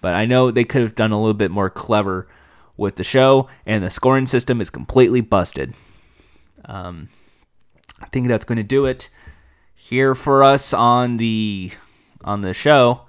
[0.00, 2.28] But I know they could have done a little bit more clever
[2.76, 5.74] with the show, and the scoring system is completely busted.
[6.66, 7.08] Um,
[8.00, 9.10] I think that's going to do it
[9.84, 11.70] here for us on the
[12.22, 13.02] on the show,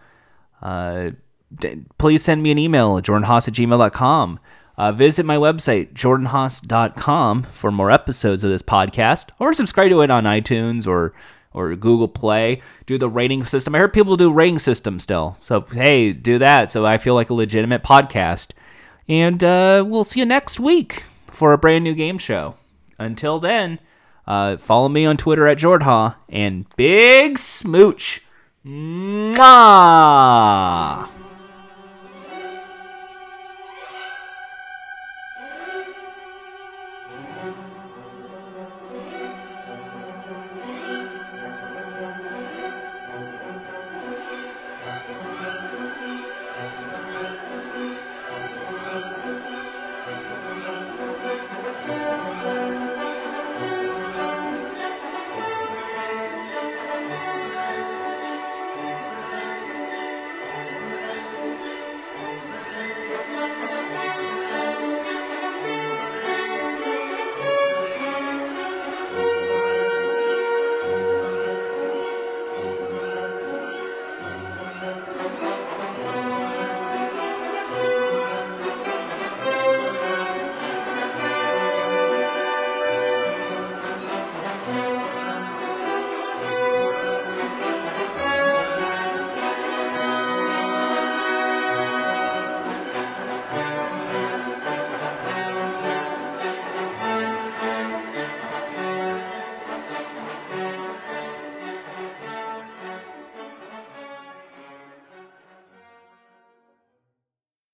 [0.61, 1.11] uh,
[1.57, 4.39] d- please send me an email at jordanhaas at gmail.com.
[4.77, 10.11] Uh, visit my website, jordanhaas.com, for more episodes of this podcast, or subscribe to it
[10.11, 11.13] on iTunes or
[11.53, 12.61] or Google Play.
[12.85, 13.73] Do the rating system.
[13.73, 15.37] I heard people do rating system still.
[15.39, 18.51] So, hey, do that so I feel like a legitimate podcast.
[19.07, 22.55] And uh, we'll see you next week for a brand new game show.
[22.99, 23.79] Until then,
[24.27, 28.21] uh, follow me on Twitter at Jordha and big smooch.
[28.65, 29.35] Mwah!